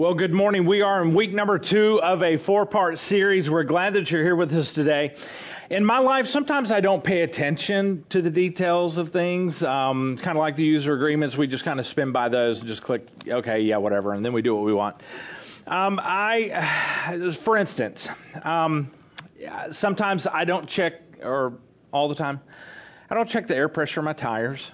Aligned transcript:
Well, 0.00 0.14
good 0.14 0.32
morning. 0.32 0.64
We 0.64 0.80
are 0.80 1.02
in 1.02 1.12
week 1.12 1.34
number 1.34 1.58
two 1.58 2.00
of 2.00 2.22
a 2.22 2.38
four 2.38 2.64
part 2.64 2.98
series. 2.98 3.50
We're 3.50 3.64
glad 3.64 3.92
that 3.92 4.10
you're 4.10 4.22
here 4.22 4.34
with 4.34 4.50
us 4.54 4.72
today. 4.72 5.14
In 5.68 5.84
my 5.84 5.98
life, 5.98 6.26
sometimes 6.26 6.72
I 6.72 6.80
don't 6.80 7.04
pay 7.04 7.20
attention 7.20 8.06
to 8.08 8.22
the 8.22 8.30
details 8.30 8.96
of 8.96 9.10
things. 9.10 9.62
Um, 9.62 10.14
it's 10.14 10.22
kind 10.22 10.38
of 10.38 10.40
like 10.40 10.56
the 10.56 10.64
user 10.64 10.94
agreements. 10.94 11.36
We 11.36 11.48
just 11.48 11.64
kind 11.64 11.78
of 11.78 11.86
spin 11.86 12.12
by 12.12 12.30
those 12.30 12.60
and 12.60 12.66
just 12.66 12.80
click, 12.80 13.06
okay, 13.28 13.60
yeah, 13.60 13.76
whatever, 13.76 14.14
and 14.14 14.24
then 14.24 14.32
we 14.32 14.40
do 14.40 14.54
what 14.54 14.64
we 14.64 14.72
want. 14.72 14.96
Um, 15.66 16.00
I, 16.02 17.28
for 17.38 17.58
instance, 17.58 18.08
um, 18.42 18.90
sometimes 19.70 20.26
I 20.26 20.46
don't 20.46 20.66
check, 20.66 20.94
or 21.22 21.58
all 21.92 22.08
the 22.08 22.14
time, 22.14 22.40
I 23.10 23.14
don't 23.16 23.28
check 23.28 23.48
the 23.48 23.54
air 23.54 23.68
pressure 23.68 24.00
of 24.00 24.04
my 24.04 24.14
tires. 24.14 24.70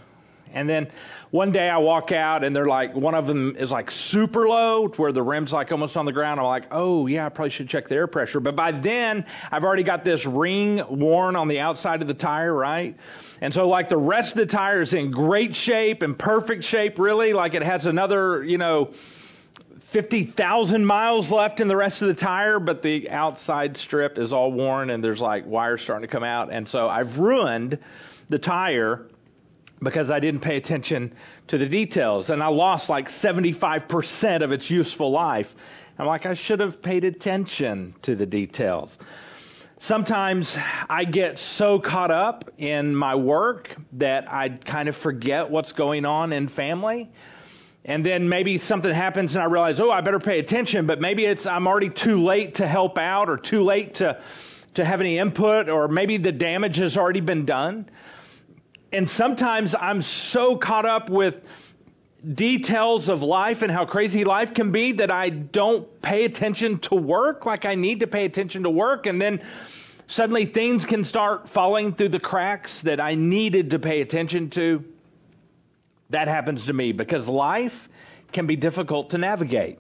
And 0.53 0.69
then 0.69 0.89
one 1.31 1.53
day 1.53 1.69
I 1.69 1.79
walk 1.79 2.13
out 2.13 2.45
and 2.45 2.55
they're 2.55 2.67
like, 2.67 2.95
one 2.95 3.15
of 3.15 3.27
them 3.27 3.57
is 3.57 3.71
like 3.71 3.91
super 3.91 4.49
low 4.49 4.89
where 4.89 5.13
the 5.13 5.23
rim's 5.23 5.53
like 5.53 5.73
almost 5.73 5.97
on 5.97 6.07
the 6.07 6.13
ground. 6.13 6.41
I'm 6.41 6.47
like, 6.47 6.69
oh 6.71 7.07
yeah, 7.07 7.27
I 7.27 7.29
probably 7.29 7.51
should 7.51 7.69
check 7.69 7.89
the 7.89 7.97
air 7.97 8.07
pressure. 8.07 8.41
But 8.41 8.57
by 8.57 8.73
then 8.73 9.27
I've 9.51 9.65
already 9.65 9.83
got 9.83 10.05
this 10.05 10.25
ring 10.25 10.83
worn 10.89 11.37
on 11.37 11.49
the 11.49 11.61
outside 11.61 12.03
of 12.03 12.09
the 12.09 12.15
tire, 12.15 12.53
right? 12.53 12.97
And 13.41 13.53
so 13.53 13.69
like 13.69 13.89
the 13.89 13.99
rest 13.99 14.33
of 14.33 14.39
the 14.39 14.47
tire 14.47 14.81
is 14.81 14.95
in 14.95 15.11
great 15.11 15.57
shape 15.57 16.03
and 16.03 16.19
perfect 16.19 16.65
shape 16.65 16.99
really, 16.99 17.33
like 17.33 17.55
it 17.55 17.63
has 17.63 17.87
another, 17.87 18.43
you 18.43 18.59
know, 18.59 18.93
50,000 19.81 20.85
miles 20.85 21.31
left 21.31 21.61
in 21.61 21.69
the 21.69 21.77
rest 21.77 22.03
of 22.03 22.09
the 22.09 22.15
tire, 22.15 22.59
but 22.59 22.83
the 22.83 23.11
outside 23.11 23.77
strip 23.77 24.19
is 24.19 24.33
all 24.33 24.51
worn 24.51 24.91
and 24.91 25.03
there's 25.03 25.21
like 25.21 25.47
wires 25.47 25.83
starting 25.83 26.09
to 26.09 26.13
come 26.13 26.25
out. 26.25 26.53
And 26.53 26.69
so 26.69 26.89
I've 26.89 27.19
ruined 27.19 27.79
the 28.29 28.39
tire 28.39 29.07
because 29.83 30.11
I 30.11 30.21
didn't 30.21 30.41
pay 30.41 30.57
attention 30.57 31.13
to 31.49 31.59
the 31.59 31.67
details. 31.67 32.31
And 32.31 32.43
I 32.43 32.49
lost 32.49 32.89
like 32.89 33.09
75% 33.09 34.43
of 34.43 34.53
its 34.53 34.71
useful 34.71 35.11
life. 35.11 35.55
I'm 35.99 36.07
like, 36.07 36.27
I 36.27 36.35
should 36.35 36.61
have 36.61 36.83
paid 36.83 37.05
attention 37.05 37.95
to 38.03 38.15
the 38.15 38.27
details. 38.27 38.99
Sometimes 39.79 40.57
I 40.89 41.05
get 41.05 41.39
so 41.39 41.79
caught 41.79 42.11
up 42.11 42.51
in 42.57 42.97
my 42.97 43.15
work 43.15 43.77
that 43.95 44.33
I 44.33 44.49
kind 44.49 44.89
of 44.89 44.97
forget 44.97 45.51
what's 45.51 45.73
going 45.73 46.07
on 46.07 46.33
in 46.33 46.49
family. 46.49 47.11
And 47.85 48.05
then 48.05 48.29
maybe 48.29 48.59
something 48.59 48.93
happens 48.93 49.37
and 49.37 49.43
I 49.43 49.47
realize, 49.47 49.79
oh, 49.79 49.93
I 49.93 50.01
better 50.01 50.19
pay 50.19 50.39
attention, 50.39 50.87
but 50.87 51.01
maybe 51.01 51.25
it's, 51.25 51.47
I'm 51.47 51.69
already 51.69 51.91
too 51.91 52.23
late 52.25 52.57
to 52.57 52.67
help 52.67 52.99
out 52.99 53.29
or 53.29 53.37
too 53.37 53.63
late 53.63 53.97
to, 53.97 54.21
to 54.75 54.85
have 54.85 55.01
any 55.01 55.19
input 55.19 55.69
or 55.69 55.87
maybe 55.87 56.17
the 56.17 56.33
damage 56.33 56.77
has 56.77 56.97
already 56.97 57.21
been 57.21 57.45
done 57.45 57.89
and 58.93 59.09
sometimes 59.09 59.75
I'm 59.75 60.03
so 60.03 60.57
caught 60.57 60.87
up 60.87 61.11
with 61.11 61.41
details 62.35 63.09
of 63.09 63.23
life 63.23 63.63
and 63.63 63.71
how 63.71 63.85
crazy 63.85 64.25
life 64.25 64.55
can 64.55 64.73
be 64.73 64.93
that 64.93 65.11
I 65.11 65.29
don't 65.29 66.01
pay 66.03 66.25
attention 66.25 66.79
to 66.81 66.95
work 66.95 67.47
like 67.47 67.65
I 67.65 67.75
need 67.75 68.01
to 68.01 68.07
pay 68.07 68.25
attention 68.25 68.63
to 68.65 68.71
work. 68.71 69.07
And 69.07 69.21
then 69.21 69.43
suddenly 70.07 70.47
things 70.47 70.87
can 70.87 71.05
start 71.05 71.49
falling 71.49 71.95
through 71.95 72.09
the 72.11 72.21
cracks 72.21 72.81
that 72.83 73.01
I 73.01 73.15
needed 73.15 73.71
to 73.71 73.79
pay 73.79 74.01
attention 74.01 74.51
to. 74.51 74.85
That 76.11 76.29
happens 76.29 76.67
to 76.67 76.73
me 76.73 76.93
because 76.93 77.27
life 77.29 77.89
can 78.33 78.47
be 78.47 78.57
difficult 78.57 79.11
to 79.11 79.19
navigate. 79.19 79.79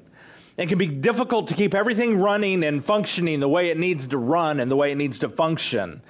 It 0.57 0.69
can 0.69 0.79
be 0.79 0.87
difficult 0.87 1.49
to 1.49 1.55
keep 1.55 1.75
everything 1.75 2.19
running 2.19 2.65
and 2.65 2.85
functioning 2.85 3.41
the 3.41 3.49
way 3.49 3.69
it 3.71 3.79
needs 3.79 4.09
to 4.09 4.19
run 4.19 4.59
and 4.59 4.71
the 4.71 4.77
way 4.77 4.91
it 4.91 4.97
needs 4.97 5.21
to 5.21 5.29
function 5.29 6.03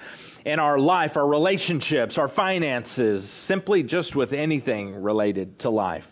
in 0.46 0.60
our 0.60 0.78
life, 0.78 1.16
our 1.16 1.26
relationships, 1.26 2.18
our 2.18 2.28
finances, 2.28 3.28
simply 3.28 3.82
just 3.82 4.14
with 4.14 4.32
anything 4.32 5.02
related 5.02 5.58
to 5.58 5.70
life. 5.70 6.08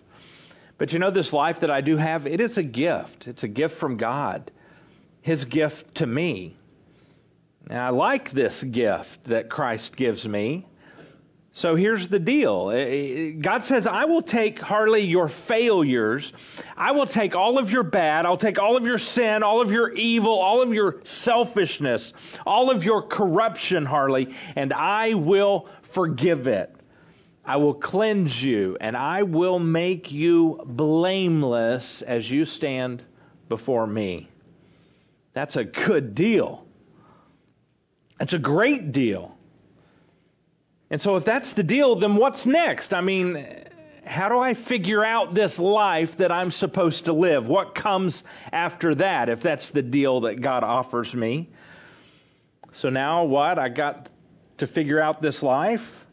But 0.76 0.92
you 0.92 0.98
know, 0.98 1.12
this 1.12 1.32
life 1.32 1.60
that 1.60 1.70
I 1.70 1.82
do 1.82 1.96
have, 1.96 2.26
it 2.26 2.40
is 2.40 2.58
a 2.58 2.64
gift. 2.64 3.28
It's 3.28 3.44
a 3.44 3.48
gift 3.48 3.78
from 3.78 3.96
God, 3.96 4.50
His 5.22 5.44
gift 5.44 5.94
to 5.96 6.06
me. 6.06 6.56
And 7.70 7.78
I 7.78 7.90
like 7.90 8.32
this 8.32 8.60
gift 8.60 9.22
that 9.26 9.48
Christ 9.48 9.94
gives 9.94 10.26
me. 10.26 10.66
So 11.56 11.76
here's 11.76 12.08
the 12.08 12.18
deal. 12.18 12.72
Eh, 12.74 12.78
eh, 12.78 13.30
God 13.30 13.62
says, 13.62 13.86
I 13.86 14.06
will 14.06 14.22
take 14.22 14.58
Harley 14.58 15.02
your 15.02 15.28
failures. 15.28 16.32
I 16.76 16.90
will 16.90 17.06
take 17.06 17.36
all 17.36 17.58
of 17.58 17.70
your 17.70 17.84
bad. 17.84 18.26
I'll 18.26 18.36
take 18.36 18.58
all 18.58 18.76
of 18.76 18.84
your 18.84 18.98
sin, 18.98 19.44
all 19.44 19.60
of 19.60 19.70
your 19.70 19.92
evil, 19.92 20.32
all 20.32 20.62
of 20.62 20.74
your 20.74 21.00
selfishness, 21.04 22.12
all 22.44 22.72
of 22.72 22.84
your 22.84 23.02
corruption, 23.02 23.86
Harley, 23.86 24.34
and 24.56 24.72
I 24.72 25.14
will 25.14 25.68
forgive 25.82 26.48
it. 26.48 26.74
I 27.44 27.58
will 27.58 27.74
cleanse 27.74 28.42
you 28.42 28.76
and 28.80 28.96
I 28.96 29.22
will 29.22 29.60
make 29.60 30.10
you 30.10 30.60
blameless 30.66 32.02
as 32.02 32.28
you 32.28 32.46
stand 32.46 33.00
before 33.48 33.86
me. 33.86 34.28
That's 35.34 35.54
a 35.54 35.62
good 35.62 36.16
deal. 36.16 36.66
It's 38.18 38.32
a 38.32 38.40
great 38.40 38.90
deal. 38.90 39.36
And 40.94 41.02
so 41.02 41.16
if 41.16 41.24
that's 41.24 41.54
the 41.54 41.64
deal, 41.64 41.96
then 41.96 42.14
what's 42.14 42.46
next? 42.46 42.94
I 42.94 43.00
mean, 43.00 43.44
how 44.06 44.28
do 44.28 44.38
I 44.38 44.54
figure 44.54 45.04
out 45.04 45.34
this 45.34 45.58
life 45.58 46.18
that 46.18 46.30
I'm 46.30 46.52
supposed 46.52 47.06
to 47.06 47.12
live? 47.12 47.48
What 47.48 47.74
comes 47.74 48.22
after 48.52 48.94
that 48.94 49.28
if 49.28 49.40
that's 49.40 49.72
the 49.72 49.82
deal 49.82 50.20
that 50.20 50.40
God 50.40 50.62
offers 50.62 51.12
me? 51.12 51.48
So 52.74 52.90
now 52.90 53.24
what? 53.24 53.58
I 53.58 53.70
got 53.70 54.08
to 54.58 54.68
figure 54.68 55.00
out 55.00 55.20
this 55.20 55.42
life. 55.42 56.06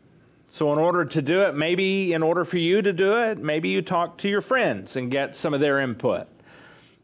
So 0.47 0.73
in 0.73 0.79
order 0.79 1.05
to 1.05 1.21
do 1.21 1.43
it, 1.43 1.53
maybe 1.53 2.13
in 2.13 2.23
order 2.23 2.43
for 2.43 2.57
you 2.57 2.81
to 2.81 2.91
do 2.91 3.21
it, 3.25 3.37
maybe 3.37 3.69
you 3.69 3.83
talk 3.83 4.17
to 4.17 4.29
your 4.29 4.41
friends 4.41 4.95
and 4.95 5.11
get 5.11 5.35
some 5.35 5.53
of 5.53 5.59
their 5.59 5.79
input. 5.79 6.27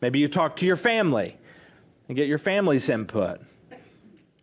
Maybe 0.01 0.17
you 0.17 0.29
talk 0.29 0.55
to 0.55 0.65
your 0.65 0.77
family 0.77 1.37
and 2.07 2.17
get 2.17 2.27
your 2.27 2.39
family's 2.39 2.89
input. 2.89 3.39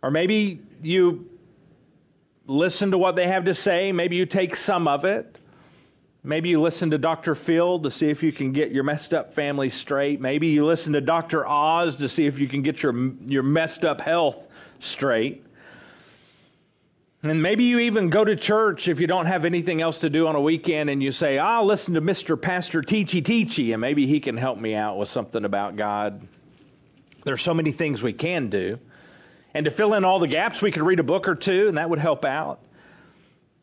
Or 0.05 0.13
maybe 0.13 0.61
you 0.83 1.34
listen 2.47 2.91
to 2.91 2.99
what 2.99 3.17
they 3.17 3.27
have 3.27 3.47
to 3.47 3.55
say. 3.55 3.93
Maybe 3.93 4.17
you 4.17 4.27
take 4.27 4.57
some 4.57 4.89
of 4.89 5.05
it. 5.05 5.39
Maybe 6.23 6.49
you 6.49 6.63
listen 6.63 6.91
to 6.91 6.99
Dr. 6.99 7.35
Phil 7.35 7.81
to 7.81 7.91
see 7.91 8.09
if 8.09 8.23
you 8.23 8.33
can 8.33 8.53
get 8.53 8.71
your 8.71 8.83
messed 8.83 9.13
up 9.13 9.35
family 9.35 9.69
straight. 9.69 10.21
Maybe 10.21 10.49
you 10.49 10.65
listen 10.65 10.95
to 10.95 11.03
Dr. 11.03 11.47
Oz 11.47 11.99
to 11.99 12.09
see 12.09 12.27
if 12.27 12.39
you 12.39 12.49
can 12.49 12.63
get 12.63 12.83
your, 12.83 13.13
your 13.27 13.43
messed 13.43 13.85
up 13.85 14.01
health 14.01 14.43
straight. 14.79 15.45
And 17.25 17.43
maybe 17.43 17.65
you 17.65 17.81
even 17.81 18.11
go 18.11 18.25
to 18.25 18.37
church 18.37 18.89
if 18.89 19.01
you 19.01 19.07
don't 19.07 19.27
have 19.27 19.45
anything 19.45 19.81
else 19.81 20.01
to 20.01 20.11
do 20.11 20.27
on 20.27 20.35
a 20.35 20.41
weekend 20.41 20.91
and 20.91 21.03
you 21.03 21.13
say, 21.13 21.39
I'll 21.39 21.65
listen 21.65 21.95
to 21.95 22.03
Mr. 22.03 22.41
Pastor 22.41 22.83
Teachy 22.83 23.23
Teachy 23.23 23.73
and 23.73 23.81
maybe 23.81 24.07
he 24.07 24.21
can 24.21 24.37
help 24.37 24.59
me 24.59 24.75
out 24.75 24.99
with 24.99 25.09
something 25.09 25.45
about 25.45 25.77
God. 25.77 26.27
There's 27.25 27.43
so 27.43 27.55
many 27.55 27.73
things 27.73 28.03
we 28.03 28.13
can 28.13 28.49
do. 28.49 28.79
And 29.55 29.65
to 29.67 29.71
fill 29.71 29.95
in 29.95 30.05
all 30.05 30.19
the 30.19 30.27
gaps, 30.27 30.61
we 30.61 30.73
could 30.73 30.83
read 30.83 30.99
a 30.99 31.05
book 31.05 31.29
or 31.29 31.37
two, 31.37 31.69
and 31.69 31.79
that 31.79 31.89
would 31.89 32.01
help 32.01 32.25
out. 32.25 32.59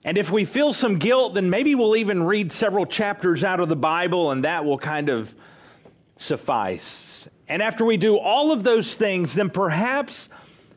And 0.04 0.18
if 0.18 0.32
we 0.32 0.46
feel 0.46 0.74
some 0.74 0.98
guilt, 0.98 1.36
then 1.36 1.50
maybe 1.50 1.76
we'll 1.76 1.98
even 1.98 2.24
read 2.24 2.52
several 2.52 2.86
chapters 2.86 3.44
out 3.44 3.60
of 3.60 3.70
the 3.70 3.76
Bible, 3.76 4.32
and 4.32 4.46
that 4.46 4.66
will 4.66 4.80
kind 4.80 5.10
of 5.10 5.34
suffice. 6.18 7.28
And 7.48 7.62
after 7.62 7.84
we 7.84 7.98
do 7.98 8.18
all 8.18 8.54
of 8.54 8.64
those 8.64 8.94
things, 8.94 9.34
then 9.34 9.50
perhaps, 9.50 10.30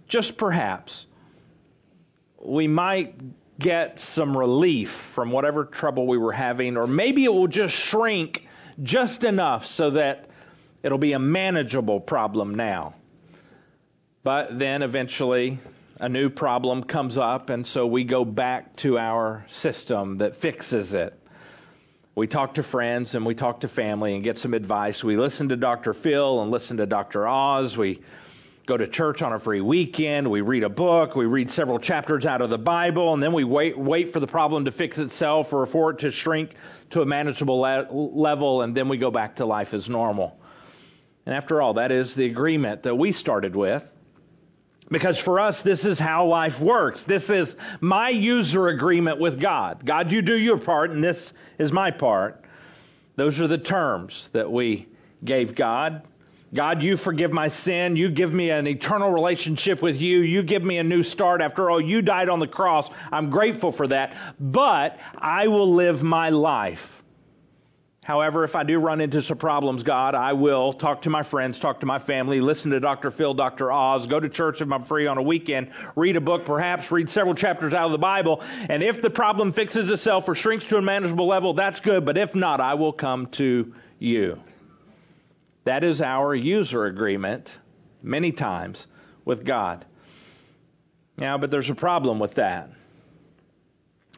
just 0.09 0.37
perhaps, 0.37 1.07
we 2.43 2.67
might 2.67 3.15
get 3.59 4.01
some 4.01 4.37
relief 4.37 4.91
from 4.91 5.31
whatever 5.31 5.65
trouble 5.65 6.07
we 6.07 6.19
were 6.19 6.33
having, 6.33 6.77
or 6.77 6.87
maybe 6.87 7.25
it 7.25 7.33
will 7.33 7.47
just 7.47 7.75
shrink 7.75 8.47
just 8.83 9.23
enough 9.23 9.67
so 9.67 9.91
that 9.91 10.27
it'll 10.83 10.99
be 10.99 11.13
a 11.13 11.19
manageable 11.19 12.01
problem 12.01 12.57
now. 12.57 12.95
But 14.25 14.59
then 14.59 14.81
eventually 14.81 15.59
a 16.01 16.09
new 16.09 16.31
problem 16.31 16.85
comes 16.85 17.19
up, 17.19 17.51
and 17.51 17.67
so 17.67 17.87
we 17.87 18.05
go 18.05 18.25
back 18.25 18.75
to 18.77 18.99
our 18.99 19.45
system 19.49 20.19
that 20.19 20.37
fixes 20.37 20.95
it. 20.95 21.12
We 22.15 22.27
talk 22.27 22.55
to 22.55 22.62
friends 22.62 23.15
and 23.15 23.27
we 23.27 23.35
talk 23.35 23.61
to 23.61 23.69
family 23.69 24.15
and 24.15 24.25
get 24.25 24.39
some 24.39 24.55
advice. 24.55 25.05
We 25.05 25.19
listen 25.19 25.51
to 25.51 25.57
Dr. 25.57 25.93
Phil 25.93 26.41
and 26.41 26.50
listen 26.50 26.79
to 26.79 26.87
Dr. 26.87 27.29
Oz. 27.29 27.76
We 27.76 28.00
go 28.65 28.79
to 28.79 28.87
church 28.87 29.21
on 29.21 29.35
a 29.35 29.38
free 29.38 29.61
weekend. 29.61 30.31
We 30.31 30.41
read 30.41 30.62
a 30.62 30.71
book. 30.71 31.15
We 31.15 31.26
read 31.26 31.50
several 31.50 31.79
chapters 31.79 32.25
out 32.25 32.41
of 32.41 32.49
the 32.49 32.56
Bible, 32.56 33.12
and 33.12 33.23
then 33.23 33.35
we 33.35 33.44
wait 33.44 33.76
wait 33.76 34.11
for 34.11 34.21
the 34.21 34.26
problem 34.26 34.65
to 34.65 34.73
fix 34.73 34.99
itself 34.99 35.53
or 35.53 35.67
for 35.67 35.91
it 35.91 35.99
to 35.99 36.11
shrink 36.11 36.53
to 36.91 37.03
a 37.03 37.05
manageable 37.05 37.59
le- 37.59 37.88
level, 37.91 38.62
and 38.62 38.75
then 38.75 38.88
we 38.88 38.97
go 38.97 39.11
back 39.11 39.37
to 39.37 39.44
life 39.44 39.75
as 39.75 39.91
normal. 39.91 40.38
And 41.26 41.35
after 41.35 41.61
all, 41.61 41.75
that 41.75 41.93
is 41.93 42.15
the 42.15 42.25
agreement 42.25 42.85
that 42.85 42.97
we 42.97 43.12
started 43.12 43.55
with. 43.55 43.85
Because 44.91 45.19
for 45.19 45.41
us, 45.41 45.63
this 45.63 45.85
is 45.85 45.99
how 45.99 46.27
life 46.27 46.61
works. 46.61 47.05
This 47.05 47.31
is 47.31 47.57
my 47.81 48.11
user 48.11 48.69
agreement 48.69 49.19
with 49.19 49.41
God. 49.41 49.85
God, 49.85 50.13
you 50.13 50.23
do 50.23 50.37
your 50.37 50.59
part, 50.59 50.91
and 50.91 51.03
this 51.03 51.33
is 51.59 51.73
my 51.73 51.91
part. 51.91 52.45
Those 53.17 53.41
are 53.41 53.47
the 53.47 53.59
terms 53.59 54.29
that 54.33 54.51
we 54.51 54.87
gave 55.25 55.55
God. 55.55 56.03
God, 56.53 56.83
you 56.83 56.97
forgive 56.97 57.33
my 57.33 57.49
sin. 57.49 57.97
You 57.97 58.11
give 58.11 58.33
me 58.33 58.51
an 58.51 58.67
eternal 58.67 59.11
relationship 59.11 59.83
with 59.83 60.01
you. 60.01 60.21
You 60.21 60.43
give 60.43 60.63
me 60.63 60.79
a 60.79 60.85
new 60.85 61.03
start. 61.03 61.41
After 61.41 61.69
all, 61.69 61.81
you 61.81 62.01
died 62.01 62.29
on 62.29 62.39
the 62.39 62.47
cross. 62.47 62.91
I'm 63.11 63.31
grateful 63.31 63.73
for 63.73 63.89
that. 63.89 64.17
But 64.39 64.99
I 65.17 65.49
will 65.49 65.75
live 65.75 66.03
my 66.03 66.31
life 66.31 67.03
However, 68.05 68.45
if 68.45 68.55
I 68.55 68.65
do 68.65 68.79
run 68.79 69.01
into 69.01 69.23
some 69.23 69.39
problems, 69.39 69.83
God, 69.83 70.15
I 70.15 70.35
will 70.35 70.75
talk 70.75 71.03
to 71.03 71.11
my 71.11 71.23
friends, 71.23 71.59
talk 71.59 71.81
to 71.81 71.87
my 71.87 71.99
family, 71.99 72.43
listen 72.43 72.71
to 72.73 72.79
Dr. 72.79 73.11
Phil, 73.11 73.33
Dr. 73.33 73.73
Oz, 73.73 74.06
go 74.06 74.21
to 74.21 74.29
church 74.29 74.61
if 74.61 74.71
I'm 74.71 74.85
free 74.85 75.06
on 75.06 75.17
a 75.17 75.23
weekend, 75.23 75.71
read 75.97 76.19
a 76.19 76.21
book, 76.21 76.45
perhaps 76.45 76.91
read 76.91 77.09
several 77.09 77.35
chapters 77.35 77.73
out 77.73 77.87
of 77.87 77.93
the 77.93 77.99
Bible. 77.99 78.43
And 78.69 78.83
if 78.83 79.01
the 79.01 79.09
problem 79.09 79.53
fixes 79.53 79.89
itself 79.89 80.29
or 80.29 80.35
shrinks 80.35 80.67
to 80.67 80.77
a 80.77 80.83
manageable 80.83 81.27
level, 81.27 81.55
that's 81.55 81.81
good. 81.81 82.05
But 82.05 82.19
if 82.19 82.35
not, 82.35 82.61
I 82.61 82.75
will 82.75 82.93
come 82.93 83.29
to 83.29 83.75
you. 83.99 84.39
That 85.65 85.83
is 85.83 86.03
our 86.03 86.35
user 86.35 86.85
agreement 86.85 87.57
many 88.03 88.33
times 88.33 88.87
with 89.25 89.47
God. 89.47 89.87
Now, 91.17 91.39
but 91.39 91.50
there's 91.50 91.71
a 91.71 91.75
problem 91.75 92.19
with 92.19 92.35
that. 92.35 92.69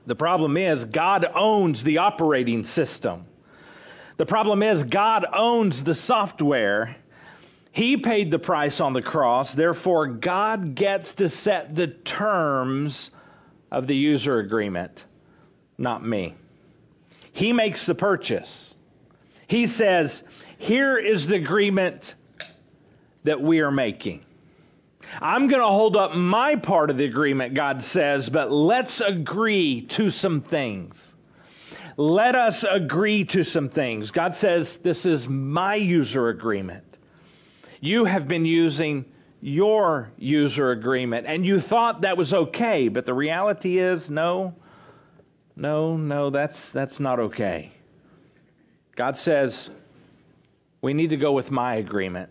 The 0.06 0.16
problem 0.16 0.56
is 0.56 0.84
God 0.84 1.24
owns 1.32 1.84
the 1.84 1.98
operating 1.98 2.64
system. 2.64 3.26
The 4.16 4.26
problem 4.26 4.62
is, 4.62 4.82
God 4.82 5.26
owns 5.30 5.84
the 5.84 5.94
software. 5.94 6.96
He 7.72 7.98
paid 7.98 8.30
the 8.30 8.38
price 8.38 8.80
on 8.80 8.94
the 8.94 9.02
cross. 9.02 9.52
Therefore, 9.52 10.06
God 10.06 10.74
gets 10.74 11.14
to 11.14 11.28
set 11.28 11.74
the 11.74 11.86
terms 11.86 13.10
of 13.70 13.86
the 13.86 13.96
user 13.96 14.38
agreement, 14.38 15.04
not 15.76 16.04
me. 16.04 16.34
He 17.32 17.52
makes 17.52 17.84
the 17.84 17.94
purchase. 17.94 18.74
He 19.46 19.66
says, 19.66 20.22
Here 20.56 20.96
is 20.96 21.26
the 21.26 21.36
agreement 21.36 22.14
that 23.24 23.42
we 23.42 23.60
are 23.60 23.70
making. 23.70 24.24
I'm 25.20 25.48
going 25.48 25.60
to 25.60 25.68
hold 25.68 25.96
up 25.96 26.14
my 26.14 26.56
part 26.56 26.90
of 26.90 26.96
the 26.96 27.04
agreement, 27.04 27.54
God 27.54 27.82
says, 27.82 28.28
but 28.28 28.50
let's 28.50 29.00
agree 29.00 29.82
to 29.82 30.10
some 30.10 30.40
things 30.40 31.14
let 31.96 32.34
us 32.34 32.62
agree 32.62 33.24
to 33.24 33.42
some 33.42 33.68
things. 33.68 34.10
God 34.10 34.34
says, 34.34 34.76
This 34.76 35.06
is 35.06 35.28
my 35.28 35.76
user 35.76 36.28
agreement. 36.28 36.84
You 37.80 38.04
have 38.04 38.28
been 38.28 38.44
using 38.44 39.06
your 39.40 40.10
user 40.18 40.70
agreement, 40.70 41.26
and 41.26 41.44
you 41.44 41.60
thought 41.60 42.02
that 42.02 42.16
was 42.16 42.32
okay, 42.34 42.88
but 42.88 43.06
the 43.06 43.14
reality 43.14 43.78
is 43.78 44.10
no, 44.10 44.54
no, 45.54 45.96
no, 45.96 46.30
that's, 46.30 46.70
that's 46.72 47.00
not 47.00 47.18
okay. 47.18 47.72
God 48.94 49.16
says, 49.16 49.70
We 50.82 50.92
need 50.92 51.10
to 51.10 51.16
go 51.16 51.32
with 51.32 51.50
my 51.50 51.76
agreement. 51.76 52.30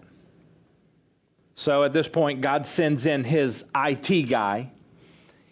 So 1.56 1.84
at 1.84 1.94
this 1.94 2.08
point, 2.08 2.42
God 2.42 2.68
sends 2.68 3.06
in 3.06 3.24
his 3.24 3.64
IT 3.74 4.30
guy 4.30 4.72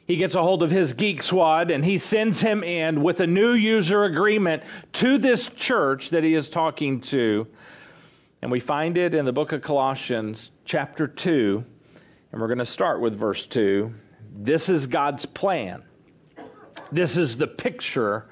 he 0.06 0.18
gets 0.18 0.36
a 0.36 0.42
hold 0.42 0.64
of 0.64 0.72
his 0.72 0.94
geek 0.94 1.22
squad 1.22 1.72
and 1.72 1.84
he 1.84 1.98
sends 1.98 2.42
him 2.42 2.64
in 2.64 3.02
with 3.02 3.20
a 3.22 3.28
new 3.28 3.54
user 3.54 4.04
agreement 4.04 4.64
to 4.94 5.18
this 5.18 5.50
church 5.50 6.10
that 6.10 6.24
he 6.24 6.34
is 6.34 6.50
talking 6.50 7.02
to. 7.02 7.48
And 8.42 8.52
we 8.52 8.60
find 8.60 8.98
it 8.98 9.14
in 9.14 9.24
the 9.24 9.32
book 9.32 9.54
of 9.54 9.62
Colossians, 9.62 10.52
chapter 10.66 11.08
2. 11.08 11.64
And 12.32 12.42
we're 12.42 12.48
going 12.48 12.58
to 12.58 12.66
start 12.66 13.00
with 13.00 13.16
verse 13.16 13.46
2. 13.46 13.94
This 14.36 14.68
is 14.68 14.88
God's 14.88 15.26
plan. 15.26 15.84
This 16.92 17.16
is 17.16 17.38
the 17.38 17.48
picture. 17.48 18.26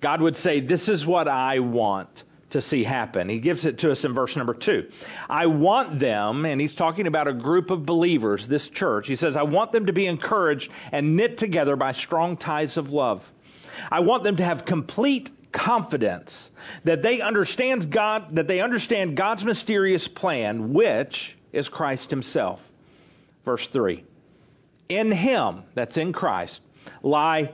God 0.00 0.20
would 0.20 0.36
say, 0.36 0.60
This 0.60 0.90
is 0.90 1.06
what 1.06 1.28
I 1.28 1.60
want 1.60 2.24
to 2.54 2.60
see 2.60 2.82
happen. 2.82 3.28
He 3.28 3.38
gives 3.38 3.64
it 3.64 3.78
to 3.78 3.90
us 3.90 4.04
in 4.04 4.14
verse 4.14 4.34
number 4.36 4.54
two. 4.54 4.90
I 5.28 5.46
want 5.46 5.98
them, 5.98 6.44
and 6.46 6.60
he's 6.60 6.74
talking 6.74 7.06
about 7.06 7.28
a 7.28 7.32
group 7.32 7.70
of 7.70 7.84
believers, 7.84 8.48
this 8.48 8.68
church. 8.68 9.06
He 9.06 9.16
says, 9.16 9.36
I 9.36 9.42
want 9.42 9.72
them 9.72 9.86
to 9.86 9.92
be 9.92 10.06
encouraged 10.06 10.70
and 10.90 11.16
knit 11.16 11.38
together 11.38 11.76
by 11.76 11.92
strong 11.92 12.36
ties 12.36 12.76
of 12.76 12.90
love. 12.90 13.30
I 13.90 14.00
want 14.00 14.24
them 14.24 14.36
to 14.36 14.44
have 14.44 14.64
complete 14.64 15.30
confidence 15.52 16.50
that 16.84 17.02
they 17.02 17.20
understand 17.20 17.90
God, 17.90 18.36
that 18.36 18.48
they 18.48 18.60
understand 18.60 19.16
God's 19.16 19.44
mysterious 19.44 20.08
plan, 20.08 20.72
which 20.72 21.36
is 21.52 21.68
Christ 21.68 22.10
himself. 22.10 22.66
Verse 23.44 23.66
3. 23.68 24.04
In 24.88 25.12
him, 25.12 25.62
that's 25.74 25.96
in 25.96 26.12
Christ, 26.12 26.62
lie 27.02 27.52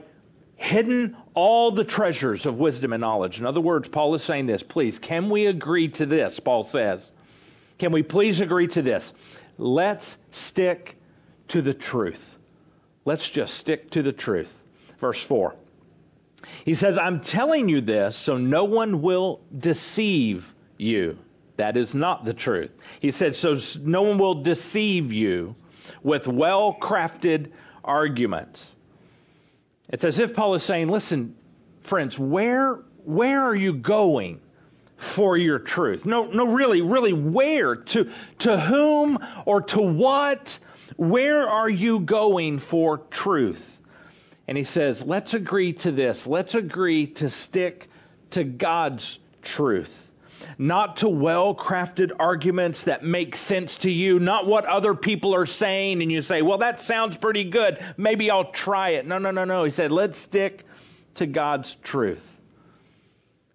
hidden 0.55 1.17
all 1.33 1.71
the 1.71 1.83
treasures 1.83 2.45
of 2.45 2.59
wisdom 2.59 2.93
and 2.93 3.01
knowledge. 3.01 3.39
In 3.39 3.45
other 3.45 3.61
words, 3.61 3.87
Paul 3.87 4.15
is 4.15 4.23
saying 4.23 4.45
this. 4.45 4.63
Please, 4.63 4.99
can 4.99 5.29
we 5.29 5.45
agree 5.47 5.89
to 5.89 6.05
this? 6.05 6.39
Paul 6.39 6.63
says. 6.63 7.11
Can 7.79 7.91
we 7.91 8.03
please 8.03 8.41
agree 8.41 8.67
to 8.67 8.81
this? 8.81 9.11
Let's 9.57 10.17
stick 10.31 10.97
to 11.49 11.61
the 11.61 11.73
truth. 11.73 12.37
Let's 13.05 13.27
just 13.29 13.55
stick 13.55 13.91
to 13.91 14.03
the 14.03 14.11
truth. 14.11 14.53
Verse 14.99 15.21
4. 15.23 15.55
He 16.65 16.75
says, 16.75 16.97
I'm 16.97 17.21
telling 17.21 17.69
you 17.69 17.81
this 17.81 18.15
so 18.15 18.37
no 18.37 18.65
one 18.65 19.01
will 19.01 19.41
deceive 19.55 20.53
you. 20.77 21.17
That 21.57 21.77
is 21.77 21.93
not 21.93 22.25
the 22.25 22.33
truth. 22.33 22.71
He 22.99 23.11
said, 23.11 23.35
so 23.35 23.59
no 23.81 24.03
one 24.03 24.17
will 24.17 24.41
deceive 24.41 25.11
you 25.11 25.55
with 26.03 26.27
well 26.27 26.75
crafted 26.79 27.51
arguments. 27.83 28.75
It's 29.91 30.03
as 30.03 30.19
if 30.19 30.33
Paul 30.33 30.55
is 30.55 30.63
saying, 30.63 30.87
listen, 30.87 31.35
friends, 31.81 32.17
where, 32.17 32.75
where 33.03 33.43
are 33.43 33.55
you 33.55 33.73
going 33.73 34.39
for 34.95 35.37
your 35.37 35.59
truth? 35.59 36.05
No, 36.05 36.25
no, 36.25 36.47
really, 36.47 36.81
really, 36.81 37.13
where? 37.13 37.75
To, 37.75 38.09
to 38.39 38.59
whom 38.59 39.19
or 39.45 39.61
to 39.63 39.81
what? 39.81 40.57
Where 40.95 41.47
are 41.47 41.69
you 41.69 41.99
going 41.99 42.59
for 42.59 42.97
truth? 42.97 43.67
And 44.47 44.57
he 44.57 44.63
says, 44.63 45.03
let's 45.03 45.33
agree 45.33 45.73
to 45.73 45.91
this. 45.91 46.25
Let's 46.25 46.55
agree 46.55 47.07
to 47.07 47.29
stick 47.29 47.89
to 48.31 48.43
God's 48.43 49.19
truth 49.41 50.00
not 50.57 50.97
to 50.97 51.09
well 51.09 51.55
crafted 51.55 52.11
arguments 52.19 52.83
that 52.83 53.03
make 53.03 53.35
sense 53.35 53.77
to 53.79 53.91
you, 53.91 54.19
not 54.19 54.47
what 54.47 54.65
other 54.65 54.93
people 54.93 55.35
are 55.35 55.45
saying, 55.45 56.01
and 56.01 56.11
you 56.11 56.21
say, 56.21 56.41
well, 56.41 56.59
that 56.59 56.81
sounds 56.81 57.17
pretty 57.17 57.45
good. 57.45 57.83
Maybe 57.97 58.29
I'll 58.31 58.51
try 58.51 58.91
it. 58.91 59.05
No, 59.05 59.17
no, 59.17 59.31
no, 59.31 59.45
no. 59.45 59.63
He 59.63 59.71
said, 59.71 59.91
let's 59.91 60.17
stick 60.17 60.65
to 61.15 61.25
God's 61.25 61.75
truth. 61.83 62.25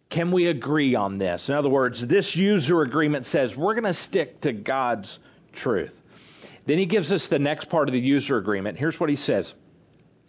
Can 0.09 0.31
we 0.31 0.47
agree 0.47 0.95
on 0.95 1.19
this? 1.19 1.49
In 1.49 1.55
other 1.55 1.69
words, 1.69 2.07
this 2.07 2.37
user 2.37 2.83
agreement 2.83 3.27
says 3.27 3.57
we're 3.57 3.75
going 3.75 3.85
to 3.85 3.95
stick 3.95 4.43
to 4.43 4.53
God's 4.53 5.19
truth. 5.53 6.01
Then 6.65 6.79
he 6.79 6.87
gives 6.87 7.13
us 7.13 7.29
the 7.29 7.39
next 7.39 7.67
part 7.67 7.89
of 7.89 7.93
the 7.93 8.01
user 8.01 8.37
agreement. 8.37 8.79
Here's 8.79 8.99
what 8.99 9.11
he 9.11 9.17
says. 9.17 9.55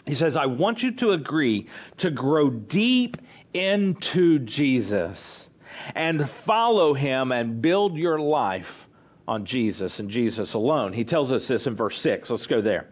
He 0.05 0.15
says, 0.15 0.35
I 0.35 0.45
want 0.45 0.83
you 0.83 0.91
to 0.93 1.11
agree 1.11 1.67
to 1.97 2.09
grow 2.09 2.49
deep 2.49 3.17
into 3.53 4.39
Jesus 4.39 5.46
and 5.95 6.27
follow 6.29 6.93
him 6.93 7.31
and 7.31 7.61
build 7.61 7.97
your 7.97 8.19
life 8.19 8.87
on 9.27 9.45
Jesus 9.45 9.99
and 9.99 10.09
Jesus 10.09 10.53
alone. 10.53 10.93
He 10.93 11.03
tells 11.03 11.31
us 11.31 11.47
this 11.47 11.67
in 11.67 11.75
verse 11.75 11.99
6. 11.99 12.29
Let's 12.29 12.47
go 12.47 12.61
there. 12.61 12.87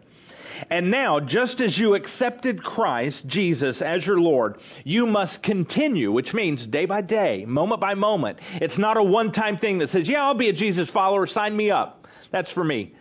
And 0.70 0.90
now, 0.90 1.20
just 1.20 1.60
as 1.60 1.78
you 1.78 1.94
accepted 1.94 2.62
Christ, 2.64 3.26
Jesus, 3.26 3.82
as 3.82 4.06
your 4.06 4.18
Lord, 4.18 4.58
you 4.84 5.06
must 5.06 5.42
continue, 5.42 6.10
which 6.10 6.32
means 6.32 6.66
day 6.66 6.86
by 6.86 7.02
day, 7.02 7.44
moment 7.44 7.80
by 7.80 7.94
moment. 7.94 8.38
It's 8.54 8.78
not 8.78 8.96
a 8.96 9.02
one 9.02 9.32
time 9.32 9.58
thing 9.58 9.78
that 9.78 9.90
says, 9.90 10.08
yeah, 10.08 10.24
I'll 10.24 10.34
be 10.34 10.48
a 10.48 10.54
Jesus 10.54 10.88
follower, 10.88 11.26
sign 11.26 11.54
me 11.54 11.70
up. 11.70 12.06
That's 12.30 12.50
for 12.50 12.64
me. 12.64 12.94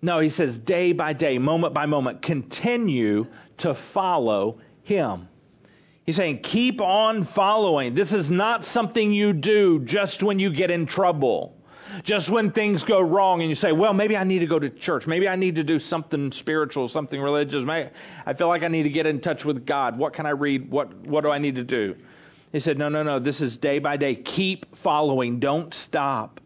No, 0.00 0.20
he 0.20 0.28
says 0.28 0.56
day 0.56 0.92
by 0.92 1.12
day, 1.12 1.38
moment 1.38 1.74
by 1.74 1.86
moment, 1.86 2.22
continue 2.22 3.26
to 3.58 3.74
follow 3.74 4.58
him. 4.82 5.28
He's 6.06 6.14
saying, 6.14 6.38
keep 6.38 6.80
on 6.80 7.24
following. 7.24 7.96
This 7.96 8.12
is 8.12 8.30
not 8.30 8.64
something 8.64 9.12
you 9.12 9.32
do 9.32 9.80
just 9.80 10.22
when 10.22 10.38
you 10.38 10.50
get 10.50 10.70
in 10.70 10.86
trouble. 10.86 11.56
Just 12.04 12.30
when 12.30 12.52
things 12.52 12.84
go 12.84 13.00
wrong 13.00 13.40
and 13.40 13.48
you 13.48 13.56
say, 13.56 13.72
well, 13.72 13.92
maybe 13.92 14.16
I 14.16 14.22
need 14.22 14.38
to 14.40 14.46
go 14.46 14.58
to 14.58 14.70
church. 14.70 15.08
Maybe 15.08 15.28
I 15.28 15.34
need 15.34 15.56
to 15.56 15.64
do 15.64 15.80
something 15.80 16.30
spiritual, 16.30 16.86
something 16.86 17.20
religious. 17.20 17.64
Maybe 17.64 17.90
I 18.24 18.34
feel 18.34 18.46
like 18.46 18.62
I 18.62 18.68
need 18.68 18.84
to 18.84 18.90
get 18.90 19.06
in 19.06 19.20
touch 19.20 19.44
with 19.44 19.66
God. 19.66 19.98
What 19.98 20.12
can 20.12 20.26
I 20.26 20.30
read? 20.30 20.70
What, 20.70 20.94
what 21.06 21.22
do 21.22 21.30
I 21.30 21.38
need 21.38 21.56
to 21.56 21.64
do? 21.64 21.96
He 22.52 22.60
said, 22.60 22.78
no, 22.78 22.88
no, 22.88 23.02
no. 23.02 23.18
This 23.18 23.40
is 23.40 23.56
day 23.56 23.80
by 23.80 23.96
day. 23.96 24.14
Keep 24.14 24.76
following. 24.76 25.40
Don't 25.40 25.74
stop. 25.74 26.40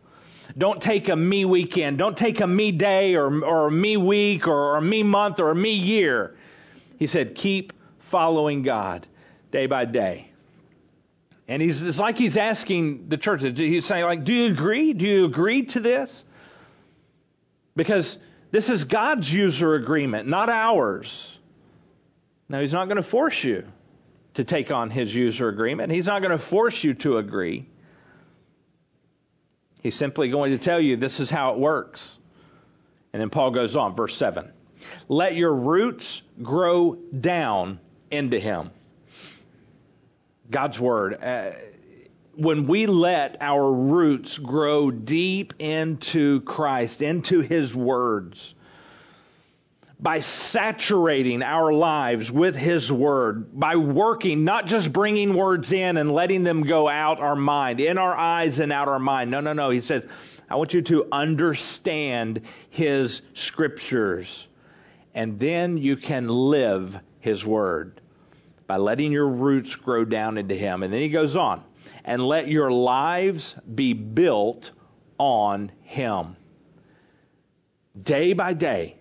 Don't 0.57 0.81
take 0.81 1.11
a 1.11 1.17
me 1.17 1.45
weekend. 1.45 1.99
Don't 1.99 2.17
take 2.17 2.41
a 2.41 2.47
me 2.47 2.73
day 2.73 3.15
or, 3.15 3.45
or 3.45 3.67
a 3.67 3.71
me 3.71 3.99
week 3.99 4.49
or, 4.49 4.73
or 4.73 4.77
a 4.77 4.83
me 4.83 5.03
month 5.03 5.39
or 5.39 5.51
a 5.51 5.55
me 5.55 5.75
year. 5.75 6.37
He 6.99 7.07
said, 7.07 7.35
keep 7.35 7.75
following 7.99 8.63
God 8.63 9.07
day 9.51 9.67
by 9.67 9.85
day. 9.85 10.31
And 11.49 11.61
he's 11.61 11.83
it's 11.83 11.99
like 11.99 12.17
he's 12.17 12.37
asking 12.37 13.09
the 13.09 13.17
church. 13.17 13.43
He's 13.43 13.85
saying, 13.85 14.05
like, 14.05 14.25
do 14.25 14.33
you 14.33 14.53
agree? 14.53 14.93
Do 14.93 15.07
you 15.07 15.25
agree 15.25 15.65
to 15.65 15.81
this? 15.81 16.25
Because 17.75 18.19
this 18.51 18.69
is 18.69 18.85
God's 18.85 19.33
user 19.33 19.75
agreement, 19.75 20.29
not 20.29 20.49
ours. 20.49 21.37
Now, 22.49 22.61
he's 22.61 22.73
not 22.73 22.87
going 22.87 22.97
to 22.97 23.03
force 23.03 23.43
you 23.43 23.65
to 24.35 24.45
take 24.45 24.71
on 24.71 24.91
his 24.91 25.15
user 25.15 25.49
agreement. 25.49 25.93
He's 25.93 26.07
not 26.07 26.21
going 26.21 26.33
to 26.33 26.39
force 26.39 26.83
you 26.83 26.95
to 26.95 27.19
agree. 27.19 27.67
He's 29.83 29.95
simply 29.95 30.29
going 30.31 30.53
to 30.53 30.59
tell 30.59 30.81
you 30.81 30.97
this 30.97 31.21
is 31.21 31.31
how 31.31 31.55
it 31.55 31.59
works. 31.59 32.19
And 33.13 33.21
then 33.21 33.31
Paul 33.31 33.51
goes 33.51 33.77
on, 33.77 33.95
verse 33.97 34.17
7. 34.17 34.51
Let 35.09 35.35
your 35.35 35.53
roots 35.53 36.23
grow 36.43 36.95
down 36.95 37.81
into 38.11 38.39
him. 38.39 38.71
God's 40.51 40.79
Word. 40.79 41.23
Uh, 41.23 41.53
when 42.35 42.67
we 42.67 42.87
let 42.87 43.37
our 43.41 43.73
roots 43.73 44.39
grow 44.39 44.91
deep 44.91 45.55
into 45.59 46.41
Christ, 46.41 47.03
into 47.03 47.41
His 47.41 47.75
words, 47.75 48.55
by 49.99 50.21
saturating 50.21 51.43
our 51.43 51.73
lives 51.73 52.33
with 52.33 52.57
His 52.57 52.91
Word, 52.91 53.59
by 53.59 53.77
working, 53.77 54.45
not 54.45 54.67
just 54.67 54.93
bringing 54.93 55.35
words 55.35 55.73
in 55.73 55.97
and 55.97 56.11
letting 56.11 56.43
them 56.43 56.63
go 56.63 56.89
out 56.89 57.21
our 57.21 57.37
mind, 57.37 57.81
in 57.81 57.99
our 57.99 58.17
eyes 58.17 58.61
and 58.61 58.73
out 58.73 58.89
our 58.89 58.99
mind. 58.99 59.31
No, 59.31 59.41
no, 59.41 59.53
no. 59.53 59.71
He 59.71 59.81
says, 59.83 60.05
I 60.49 60.57
want 60.57 60.73
you 60.73 60.83
to 60.83 61.07
understand 61.13 62.43
His 62.71 63.21
Scriptures, 63.35 64.47
and 65.15 65.39
then 65.39 65.77
you 65.77 65.97
can 65.97 66.29
live 66.29 66.99
His 67.21 67.45
Word 67.45 68.00
by 68.71 68.77
letting 68.77 69.11
your 69.11 69.27
roots 69.27 69.75
grow 69.75 70.05
down 70.05 70.39
into 70.39 70.55
Him. 70.55 70.85
And 70.85 70.93
then 70.93 71.01
He 71.01 71.09
goes 71.09 71.35
on, 71.35 71.65
and 72.05 72.25
let 72.25 72.47
your 72.47 72.71
lives 72.71 73.57
be 73.75 73.95
built 73.95 74.71
on 75.19 75.73
Him. 75.83 76.37
Day 78.01 78.33
by 78.33 78.53
day, 78.53 78.97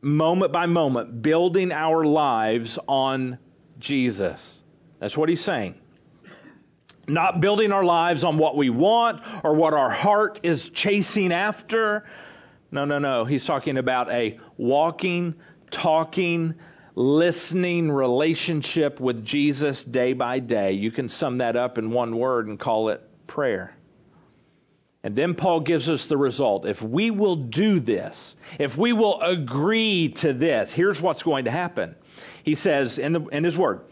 moment 0.00 0.52
by 0.52 0.66
moment, 0.66 1.22
building 1.22 1.72
our 1.72 2.04
lives 2.04 2.78
on 2.86 3.38
Jesus. 3.80 4.60
That's 5.00 5.16
what 5.16 5.28
he's 5.28 5.42
saying. 5.42 5.74
Not 7.08 7.40
building 7.40 7.72
our 7.72 7.84
lives 7.84 8.22
on 8.22 8.38
what 8.38 8.56
we 8.56 8.70
want 8.70 9.22
or 9.42 9.54
what 9.54 9.74
our 9.74 9.90
heart 9.90 10.38
is 10.44 10.70
chasing 10.70 11.32
after. 11.32 12.06
No, 12.70 12.84
no, 12.84 13.00
no. 13.00 13.24
He's 13.24 13.44
talking 13.44 13.76
about 13.76 14.12
a 14.12 14.38
walking, 14.56 15.34
talking, 15.72 16.54
listening 16.94 17.90
relationship 17.90 19.00
with 19.00 19.24
Jesus 19.24 19.82
day 19.82 20.12
by 20.12 20.38
day. 20.38 20.72
You 20.72 20.90
can 20.90 21.08
sum 21.08 21.38
that 21.38 21.56
up 21.56 21.78
in 21.78 21.90
one 21.90 22.16
word 22.16 22.46
and 22.46 22.58
call 22.58 22.90
it 22.90 23.02
prayer. 23.26 23.74
And 25.02 25.14
then 25.14 25.34
Paul 25.34 25.60
gives 25.60 25.90
us 25.90 26.06
the 26.06 26.16
result. 26.16 26.66
If 26.66 26.80
we 26.80 27.10
will 27.10 27.36
do 27.36 27.78
this, 27.78 28.34
if 28.58 28.78
we 28.78 28.94
will 28.94 29.20
agree 29.20 30.10
to 30.16 30.32
this, 30.32 30.72
here's 30.72 31.00
what's 31.00 31.22
going 31.22 31.44
to 31.44 31.50
happen. 31.50 31.94
He 32.42 32.54
says 32.54 32.98
in, 32.98 33.12
the, 33.12 33.20
in 33.26 33.44
his 33.44 33.58
word, 33.58 33.82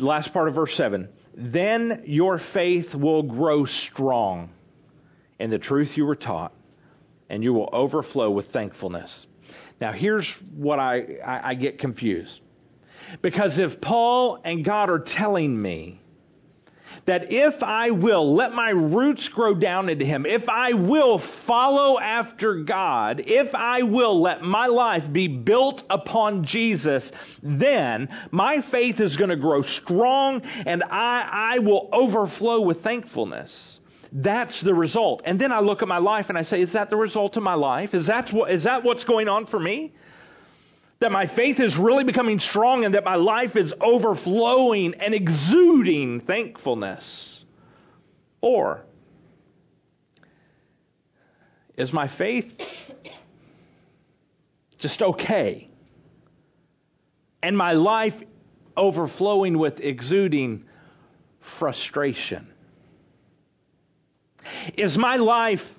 last 0.00 0.32
part 0.32 0.48
of 0.48 0.54
verse 0.54 0.74
7, 0.74 1.08
then 1.34 2.02
your 2.06 2.38
faith 2.38 2.94
will 2.94 3.22
grow 3.22 3.64
strong 3.64 4.50
in 5.38 5.50
the 5.50 5.58
truth 5.58 5.96
you 5.96 6.04
were 6.06 6.16
taught, 6.16 6.52
and 7.28 7.44
you 7.44 7.52
will 7.52 7.68
overflow 7.72 8.30
with 8.30 8.48
thankfulness. 8.48 9.26
Now, 9.82 9.90
here's 9.90 10.32
what 10.34 10.78
I, 10.78 11.18
I, 11.26 11.48
I 11.48 11.54
get 11.54 11.78
confused. 11.78 12.40
Because 13.20 13.58
if 13.58 13.80
Paul 13.80 14.38
and 14.44 14.64
God 14.64 14.90
are 14.90 15.00
telling 15.00 15.60
me 15.60 16.00
that 17.06 17.32
if 17.32 17.64
I 17.64 17.90
will 17.90 18.32
let 18.32 18.52
my 18.54 18.70
roots 18.70 19.28
grow 19.28 19.56
down 19.56 19.88
into 19.88 20.04
Him, 20.04 20.24
if 20.24 20.48
I 20.48 20.74
will 20.74 21.18
follow 21.18 21.98
after 21.98 22.62
God, 22.62 23.24
if 23.26 23.56
I 23.56 23.82
will 23.82 24.20
let 24.20 24.42
my 24.42 24.66
life 24.66 25.12
be 25.12 25.26
built 25.26 25.82
upon 25.90 26.44
Jesus, 26.44 27.10
then 27.42 28.08
my 28.30 28.60
faith 28.60 29.00
is 29.00 29.16
going 29.16 29.30
to 29.30 29.36
grow 29.36 29.62
strong 29.62 30.42
and 30.64 30.84
I, 30.84 31.56
I 31.56 31.58
will 31.58 31.88
overflow 31.92 32.60
with 32.60 32.82
thankfulness. 32.82 33.80
That's 34.12 34.60
the 34.60 34.74
result. 34.74 35.22
And 35.24 35.38
then 35.38 35.52
I 35.52 35.60
look 35.60 35.82
at 35.82 35.88
my 35.88 35.98
life 35.98 36.28
and 36.28 36.36
I 36.36 36.42
say, 36.42 36.60
is 36.60 36.72
that 36.72 36.90
the 36.90 36.96
result 36.96 37.36
of 37.38 37.42
my 37.42 37.54
life? 37.54 37.94
Is 37.94 38.06
that, 38.06 38.32
what, 38.32 38.50
is 38.50 38.64
that 38.64 38.84
what's 38.84 39.04
going 39.04 39.28
on 39.28 39.46
for 39.46 39.58
me? 39.58 39.92
that 41.02 41.10
my 41.10 41.26
faith 41.26 41.58
is 41.58 41.76
really 41.76 42.04
becoming 42.04 42.38
strong 42.38 42.84
and 42.84 42.94
that 42.94 43.02
my 43.04 43.16
life 43.16 43.56
is 43.56 43.74
overflowing 43.80 44.94
and 44.94 45.14
exuding 45.14 46.20
thankfulness? 46.20 47.44
Or 48.40 48.84
is 51.76 51.92
my 51.92 52.06
faith 52.06 52.54
just 54.78 55.02
okay? 55.02 55.68
And 57.42 57.58
my 57.58 57.72
life 57.72 58.22
overflowing 58.76 59.58
with 59.58 59.80
exuding 59.80 60.64
frustration? 61.40 62.51
Is 64.76 64.98
my 64.98 65.16
life 65.16 65.74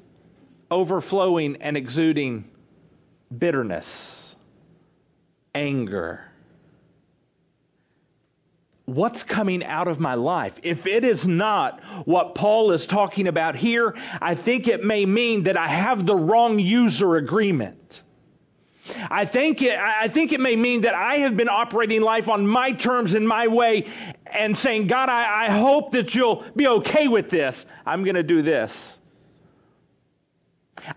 overflowing 0.71 1.57
and 1.61 1.77
exuding 1.77 2.49
bitterness? 3.35 4.23
anger. 5.55 6.23
What's 8.85 9.23
coming 9.23 9.63
out 9.63 9.87
of 9.87 9.99
my 9.99 10.15
life? 10.15 10.59
If 10.61 10.87
it 10.87 11.05
is 11.05 11.25
not 11.25 11.81
what 12.05 12.35
Paul 12.35 12.71
is 12.71 12.85
talking 12.85 13.27
about 13.27 13.55
here, 13.55 13.95
I 14.21 14.35
think 14.35 14.67
it 14.67 14.83
may 14.83 15.05
mean 15.05 15.43
that 15.43 15.57
I 15.57 15.67
have 15.67 16.05
the 16.05 16.15
wrong 16.15 16.59
user 16.59 17.15
agreement. 17.15 18.01
I 19.09 19.23
think 19.23 19.61
it, 19.61 19.79
I 19.79 20.09
think 20.09 20.33
it 20.33 20.41
may 20.41 20.57
mean 20.57 20.81
that 20.81 20.93
I 20.93 21.19
have 21.19 21.37
been 21.37 21.47
operating 21.47 22.01
life 22.01 22.27
on 22.27 22.45
my 22.45 22.73
terms 22.73 23.13
in 23.13 23.25
my 23.25 23.47
way 23.47 23.85
and 24.33 24.57
saying, 24.57 24.87
God, 24.87 25.09
I, 25.09 25.45
I 25.45 25.49
hope 25.49 25.91
that 25.91 26.13
you'll 26.15 26.43
be 26.55 26.67
okay 26.67 27.07
with 27.07 27.29
this. 27.29 27.65
I'm 27.85 28.03
going 28.03 28.15
to 28.15 28.23
do 28.23 28.41
this. 28.41 28.97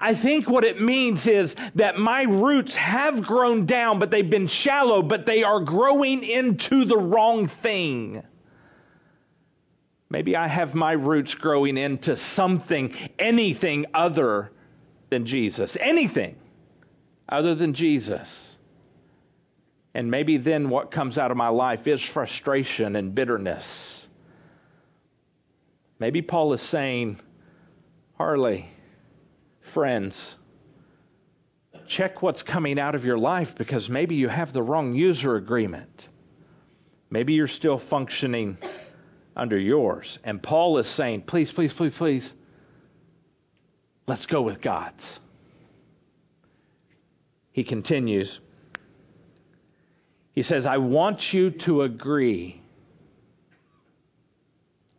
I 0.00 0.14
think 0.14 0.48
what 0.48 0.64
it 0.64 0.80
means 0.80 1.26
is 1.26 1.54
that 1.76 1.96
my 1.96 2.22
roots 2.22 2.76
have 2.76 3.22
grown 3.22 3.66
down, 3.66 3.98
but 3.98 4.10
they've 4.10 4.28
been 4.28 4.48
shallow, 4.48 5.02
but 5.02 5.26
they 5.26 5.44
are 5.44 5.60
growing 5.60 6.24
into 6.24 6.84
the 6.84 6.98
wrong 6.98 7.46
thing. 7.46 8.22
Maybe 10.08 10.36
I 10.36 10.48
have 10.48 10.74
my 10.74 10.92
roots 10.92 11.34
growing 11.34 11.76
into 11.76 12.16
something, 12.16 12.94
anything 13.18 13.86
other 13.94 14.50
than 15.10 15.26
Jesus. 15.26 15.76
Anything 15.78 16.36
other 17.28 17.54
than 17.54 17.74
Jesus. 17.74 18.55
And 19.96 20.10
maybe 20.10 20.36
then 20.36 20.68
what 20.68 20.90
comes 20.90 21.16
out 21.16 21.30
of 21.30 21.38
my 21.38 21.48
life 21.48 21.86
is 21.86 22.02
frustration 22.02 22.96
and 22.96 23.14
bitterness. 23.14 24.06
Maybe 25.98 26.20
Paul 26.20 26.52
is 26.52 26.60
saying, 26.60 27.18
Harley, 28.18 28.68
friends, 29.62 30.36
check 31.86 32.20
what's 32.20 32.42
coming 32.42 32.78
out 32.78 32.94
of 32.94 33.06
your 33.06 33.16
life 33.16 33.54
because 33.54 33.88
maybe 33.88 34.16
you 34.16 34.28
have 34.28 34.52
the 34.52 34.62
wrong 34.62 34.94
user 34.94 35.34
agreement. 35.34 36.10
Maybe 37.08 37.32
you're 37.32 37.46
still 37.46 37.78
functioning 37.78 38.58
under 39.34 39.58
yours. 39.58 40.18
And 40.24 40.42
Paul 40.42 40.76
is 40.76 40.86
saying, 40.86 41.22
please, 41.22 41.50
please, 41.50 41.72
please, 41.72 41.96
please, 41.96 42.34
let's 44.06 44.26
go 44.26 44.42
with 44.42 44.60
God's. 44.60 45.20
He 47.52 47.64
continues. 47.64 48.40
He 50.36 50.42
says, 50.42 50.66
I 50.66 50.76
want 50.76 51.32
you 51.32 51.50
to 51.50 51.80
agree. 51.80 52.60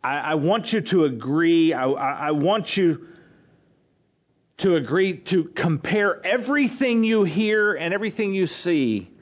I, 0.02 0.16
I 0.18 0.34
want 0.34 0.72
you 0.72 0.80
to 0.80 1.04
agree. 1.04 1.72
I, 1.72 1.88
I, 1.88 2.12
I 2.12 2.30
want 2.32 2.76
you 2.76 3.06
to 4.58 4.74
agree 4.74 5.18
to 5.18 5.44
compare 5.44 6.20
everything 6.26 7.04
you 7.04 7.22
hear 7.22 7.72
and 7.72 7.94
everything 7.94 8.34
you 8.34 8.48
see. 8.48 9.12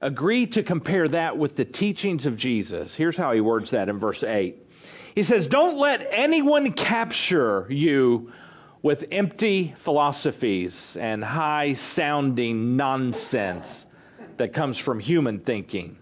Agree 0.00 0.48
to 0.48 0.64
compare 0.64 1.06
that 1.06 1.38
with 1.38 1.54
the 1.54 1.64
teachings 1.64 2.26
of 2.26 2.36
Jesus. 2.36 2.92
Here's 2.92 3.16
how 3.16 3.32
he 3.32 3.40
words 3.40 3.70
that 3.70 3.88
in 3.88 4.00
verse 4.00 4.24
8. 4.24 4.56
He 5.14 5.22
says, 5.22 5.46
Don't 5.46 5.78
let 5.78 6.08
anyone 6.10 6.72
capture 6.72 7.68
you 7.70 8.32
with 8.82 9.04
empty 9.12 9.74
philosophies 9.78 10.96
and 10.98 11.22
high 11.22 11.74
sounding 11.74 12.76
nonsense 12.76 13.86
that 14.38 14.52
comes 14.52 14.78
from 14.78 15.00
human 15.00 15.40
thinking. 15.40 15.96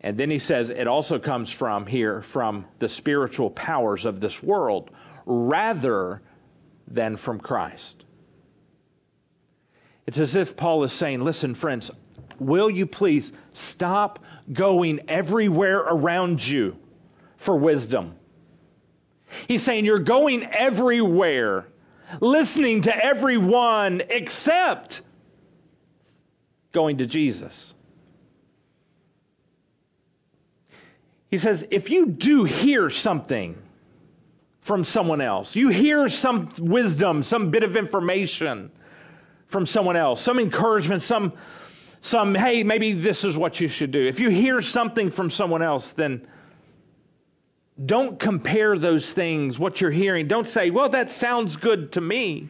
And 0.00 0.18
then 0.18 0.30
he 0.30 0.38
says 0.38 0.70
it 0.70 0.86
also 0.86 1.18
comes 1.18 1.50
from 1.50 1.86
here, 1.86 2.22
from 2.22 2.66
the 2.78 2.88
spiritual 2.88 3.50
powers 3.50 4.04
of 4.04 4.20
this 4.20 4.42
world, 4.42 4.90
rather 5.26 6.22
than 6.88 7.16
from 7.16 7.38
Christ. 7.38 8.04
It's 10.06 10.18
as 10.18 10.34
if 10.34 10.56
Paul 10.56 10.82
is 10.82 10.92
saying, 10.92 11.22
Listen, 11.22 11.54
friends, 11.54 11.90
will 12.40 12.68
you 12.68 12.86
please 12.86 13.32
stop 13.52 14.18
going 14.52 15.00
everywhere 15.08 15.78
around 15.78 16.44
you 16.44 16.76
for 17.36 17.56
wisdom? 17.56 18.16
He's 19.46 19.62
saying, 19.62 19.84
You're 19.84 20.00
going 20.00 20.42
everywhere, 20.44 21.66
listening 22.20 22.82
to 22.82 23.04
everyone 23.04 24.02
except 24.10 25.02
going 26.72 26.98
to 26.98 27.06
Jesus. 27.06 27.74
He 31.30 31.38
says, 31.38 31.64
If 31.70 31.90
you 31.90 32.06
do 32.06 32.44
hear 32.44 32.90
something, 32.90 33.56
from 34.62 34.84
someone 34.84 35.20
else. 35.20 35.54
You 35.54 35.68
hear 35.68 36.08
some 36.08 36.52
wisdom, 36.58 37.22
some 37.22 37.50
bit 37.50 37.64
of 37.64 37.76
information 37.76 38.70
from 39.48 39.66
someone 39.66 39.96
else, 39.96 40.22
some 40.22 40.38
encouragement, 40.38 41.02
some, 41.02 41.34
some, 42.00 42.34
hey, 42.34 42.62
maybe 42.62 42.94
this 42.94 43.24
is 43.24 43.36
what 43.36 43.60
you 43.60 43.68
should 43.68 43.90
do. 43.90 44.06
If 44.06 44.20
you 44.20 44.30
hear 44.30 44.62
something 44.62 45.10
from 45.10 45.30
someone 45.30 45.62
else, 45.62 45.92
then 45.92 46.26
don't 47.84 48.18
compare 48.18 48.78
those 48.78 49.10
things, 49.10 49.58
what 49.58 49.80
you're 49.80 49.90
hearing. 49.90 50.28
Don't 50.28 50.46
say, 50.46 50.70
well, 50.70 50.90
that 50.90 51.10
sounds 51.10 51.56
good 51.56 51.92
to 51.92 52.00
me. 52.00 52.48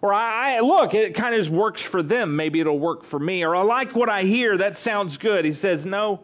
Or 0.00 0.12
I, 0.14 0.56
I 0.56 0.60
look, 0.60 0.94
it 0.94 1.14
kind 1.14 1.34
of 1.34 1.50
works 1.50 1.82
for 1.82 2.02
them. 2.02 2.36
Maybe 2.36 2.60
it'll 2.60 2.78
work 2.78 3.04
for 3.04 3.18
me. 3.18 3.44
Or 3.44 3.56
I 3.56 3.62
like 3.62 3.94
what 3.96 4.08
I 4.08 4.22
hear. 4.22 4.58
That 4.58 4.76
sounds 4.76 5.16
good. 5.16 5.44
He 5.44 5.52
says, 5.52 5.84
no. 5.84 6.20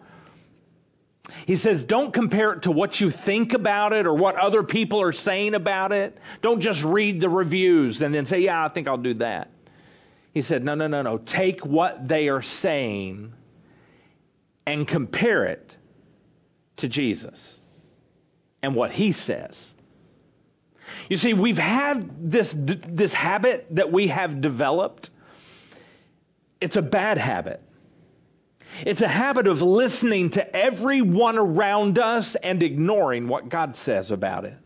He 1.46 1.56
says, 1.56 1.82
don't 1.82 2.12
compare 2.12 2.52
it 2.52 2.62
to 2.62 2.70
what 2.70 3.00
you 3.00 3.10
think 3.10 3.54
about 3.54 3.92
it 3.92 4.06
or 4.06 4.14
what 4.14 4.36
other 4.36 4.62
people 4.62 5.00
are 5.00 5.12
saying 5.12 5.54
about 5.54 5.92
it. 5.92 6.16
Don't 6.42 6.60
just 6.60 6.84
read 6.84 7.20
the 7.20 7.28
reviews 7.28 8.02
and 8.02 8.14
then 8.14 8.26
say, 8.26 8.40
yeah, 8.40 8.64
I 8.64 8.68
think 8.68 8.86
I'll 8.86 8.96
do 8.96 9.14
that. 9.14 9.50
He 10.32 10.42
said, 10.42 10.64
no, 10.64 10.74
no, 10.74 10.86
no, 10.86 11.02
no. 11.02 11.18
Take 11.18 11.64
what 11.64 12.06
they 12.06 12.28
are 12.28 12.42
saying 12.42 13.32
and 14.66 14.86
compare 14.86 15.44
it 15.46 15.76
to 16.76 16.88
Jesus 16.88 17.58
and 18.62 18.74
what 18.74 18.90
he 18.90 19.12
says. 19.12 19.73
You 21.08 21.16
see, 21.16 21.34
we've 21.34 21.58
had 21.58 22.30
this, 22.30 22.54
this 22.56 23.14
habit 23.14 23.66
that 23.70 23.92
we 23.92 24.08
have 24.08 24.40
developed. 24.40 25.10
It's 26.60 26.76
a 26.76 26.82
bad 26.82 27.18
habit. 27.18 27.62
It's 28.84 29.02
a 29.02 29.08
habit 29.08 29.46
of 29.46 29.62
listening 29.62 30.30
to 30.30 30.56
everyone 30.56 31.38
around 31.38 31.98
us 31.98 32.34
and 32.34 32.62
ignoring 32.62 33.28
what 33.28 33.48
God 33.48 33.76
says 33.76 34.10
about 34.10 34.44
it. 34.44 34.58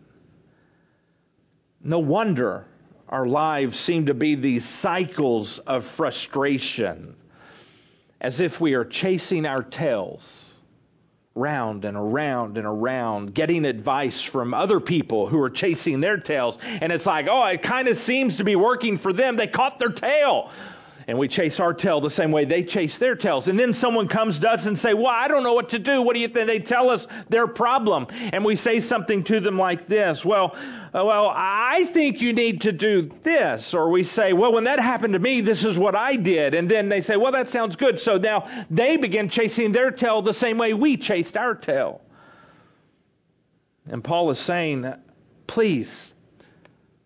No 1.83 1.99
wonder 1.99 2.67
our 3.09 3.27
lives 3.27 3.79
seem 3.79 4.07
to 4.07 4.15
be 4.15 4.35
these 4.35 4.65
cycles 4.65 5.59
of 5.59 5.85
frustration, 5.85 7.17
as 8.21 8.41
if 8.41 8.61
we 8.61 8.75
are 8.75 8.85
chasing 8.85 9.47
our 9.47 9.63
tails 9.63 10.48
round 11.39 11.85
and 11.85 11.97
around 11.97 12.59
and 12.59 12.67
around, 12.67 13.35
getting 13.35 13.65
advice 13.65 14.21
from 14.23 14.53
other 14.53 14.81
people 14.81 15.27
who 15.27 15.41
are 15.43 15.51
chasing 15.51 16.01
their 16.01 16.19
tails. 16.19 16.59
And 16.63 16.93
it's 16.93 17.07
like, 17.07 17.29
oh, 17.29 17.45
it 17.47 17.63
kind 17.63 17.89
of 17.89 17.97
seems 17.97 18.39
to 18.39 18.45
be 18.45 18.57
working 18.57 18.99
for 18.99 19.13
them. 19.13 19.37
They 19.37 19.47
caught 19.47 19.79
their 19.79 19.91
tail 19.91 20.51
and 21.09 21.19
we 21.19 21.27
chase 21.27 21.59
our 21.59 21.73
tail 21.73 22.03
the 22.03 22.11
same 22.11 22.33
way 22.33 22.45
they 22.45 22.63
chase 22.63 22.99
their 22.99 23.17
tails. 23.17 23.49
And 23.49 23.59
then 23.59 23.73
someone 23.73 24.09
comes 24.09 24.41
to 24.41 24.51
us 24.51 24.67
and 24.67 24.79
say, 24.79 24.93
well, 24.93 25.07
I 25.07 25.27
don't 25.27 25.43
know 25.43 25.55
what 25.55 25.71
to 25.71 25.79
do. 25.79 26.03
What 26.03 26.13
do 26.13 26.21
you 26.21 26.29
think? 26.29 26.47
They 26.47 26.59
tell 26.59 26.91
us 26.91 27.07
their 27.31 27.47
problem. 27.47 28.09
And 28.31 28.45
we 28.45 28.57
say 28.57 28.81
something 28.81 29.25
to 29.25 29.41
them 29.41 29.57
like 29.57 29.87
this. 29.87 30.23
Well, 30.23 30.55
uh, 30.95 31.03
well, 31.03 31.33
I 31.35 31.85
think 31.85 32.21
you 32.21 32.35
need 32.35 32.61
to 32.63 32.73
do 32.73 33.11
this. 33.23 33.73
Or 33.73 33.89
we 33.89 34.03
say, 34.03 34.35
well, 34.35 34.53
when 34.53 34.65
that 34.65 34.81
happened 34.81 35.15
to 35.15 35.19
me, 35.19 35.41
this 35.41 35.65
is 35.65 35.79
what 35.79 35.97
I 35.97 36.17
did. 36.17 36.53
And 36.53 36.71
then 36.71 36.91
they 36.91 37.01
say, 37.01 37.17
well, 37.17 37.33
that 37.33 37.49
sounds 37.49 37.77
good. 37.77 37.99
So 37.99 38.19
now 38.19 38.47
they 38.69 38.99
begin 38.99 39.31
chasing 39.31 39.73
their 39.73 39.91
tail 39.91 40.21
the 40.21 40.35
same 40.35 40.59
way 40.59 40.75
we 40.75 40.99
chased 40.99 41.39
our 41.39 41.55
tail. 41.55 42.03
And 43.87 44.05
Paul 44.05 44.29
is 44.29 44.39
saying, 44.39 44.93
please, 45.47 46.13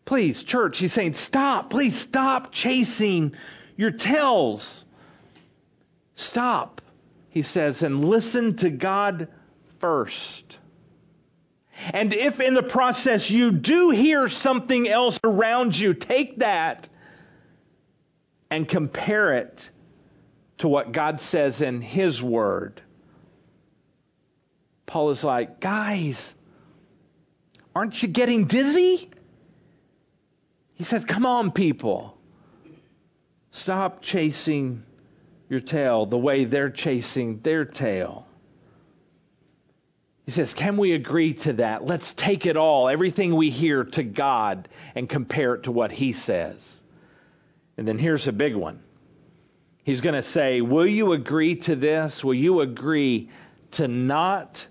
please, 0.05 0.43
church, 0.43 0.79
he's 0.79 0.93
saying, 0.93 1.13
stop, 1.13 1.71
please 1.71 1.97
stop 2.01 2.51
chasing 2.51 3.37
your 3.77 3.91
tails. 3.91 4.85
Stop, 6.15 6.81
he 7.31 7.43
says, 7.43 7.83
and 7.83 8.05
listen 8.05 8.57
to 8.57 8.71
God 8.71 9.29
first. 9.81 10.59
And 11.93 12.13
if 12.13 12.41
in 12.41 12.55
the 12.55 12.63
process 12.63 13.31
you 13.31 13.51
do 13.51 13.91
hear 13.91 14.29
something 14.29 14.89
else 14.89 15.19
around 15.25 15.77
you, 15.77 15.95
take 15.95 16.39
that 16.39 16.89
and 18.51 18.69
compare 18.69 19.35
it 19.35 19.71
to 20.59 20.69
what 20.69 20.93
God 20.93 21.21
says 21.21 21.63
in 21.63 21.81
His 21.81 22.23
Word. 22.23 22.81
Paul 24.87 25.11
is 25.11 25.25
like, 25.25 25.59
guys, 25.59 26.35
aren't 27.75 28.01
you 28.03 28.09
getting 28.09 28.45
dizzy? 28.45 29.11
He 30.75 30.85
says, 30.85 31.05
come 31.05 31.25
on, 31.27 31.51
people. 31.51 32.17
Stop 33.53 34.01
chasing 34.01 34.83
your 35.51 35.61
tail 35.61 36.07
the 36.07 36.19
way 36.19 36.47
they're 36.47 36.71
chasing 36.71 37.41
their 37.41 37.67
tail. 37.67 38.27
He 40.25 40.31
says, 40.31 40.55
Can 40.55 40.79
we 40.79 40.93
agree 40.93 41.35
to 41.35 41.53
that? 41.55 41.85
Let's 41.85 42.15
take 42.15 42.47
it 42.47 42.57
all, 42.57 42.89
everything 42.89 43.35
we 43.35 43.51
hear, 43.51 43.85
to 43.85 44.03
God 44.03 44.69
and 44.95 45.07
compare 45.07 45.55
it 45.55 45.65
to 45.65 45.73
what 45.73 45.93
He 45.93 46.15
says. 46.15 46.81
And 47.77 47.87
then 47.87 47.99
here's 47.99 48.27
a 48.27 48.33
big 48.33 48.55
one. 48.55 48.83
He's 49.85 50.01
going 50.01 50.15
to 50.15 50.23
say, 50.23 50.63
Will 50.63 50.87
you 50.87 51.13
agree 51.13 51.57
to 51.57 51.77
this? 51.77 52.25
Will 52.25 52.35
you 52.35 52.61
agree 52.61 53.29
to 53.73 53.87
not 53.87 54.67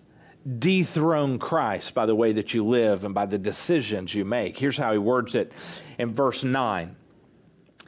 dethrone 0.57 1.37
Christ 1.37 1.93
by 1.93 2.07
the 2.07 2.15
way 2.15 2.33
that 2.33 2.55
you 2.55 2.65
live 2.65 3.03
and 3.03 3.13
by 3.13 3.27
the 3.27 3.37
decisions 3.37 4.15
you 4.15 4.25
make? 4.25 4.57
Here's 4.57 4.77
how 4.77 4.91
he 4.91 4.97
words 4.97 5.35
it 5.35 5.51
in 5.99 6.15
verse 6.15 6.43
9 6.43 6.95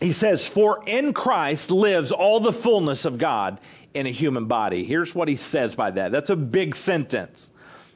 he 0.04 0.12
says, 0.12 0.46
For 0.46 0.84
in 0.86 1.14
Christ 1.14 1.72
lives 1.72 2.12
all 2.12 2.42
the 2.42 2.52
fullness 2.52 3.06
of 3.06 3.18
God 3.18 3.62
in 3.94 4.06
a 4.06 4.12
human 4.12 4.48
body. 4.48 4.84
Here's 4.84 5.16
what 5.16 5.30
he 5.30 5.38
says 5.38 5.76
by 5.76 5.92
that. 5.92 6.12
That's 6.12 6.30
a 6.30 6.36
big 6.36 6.76
sentence. 6.76 7.50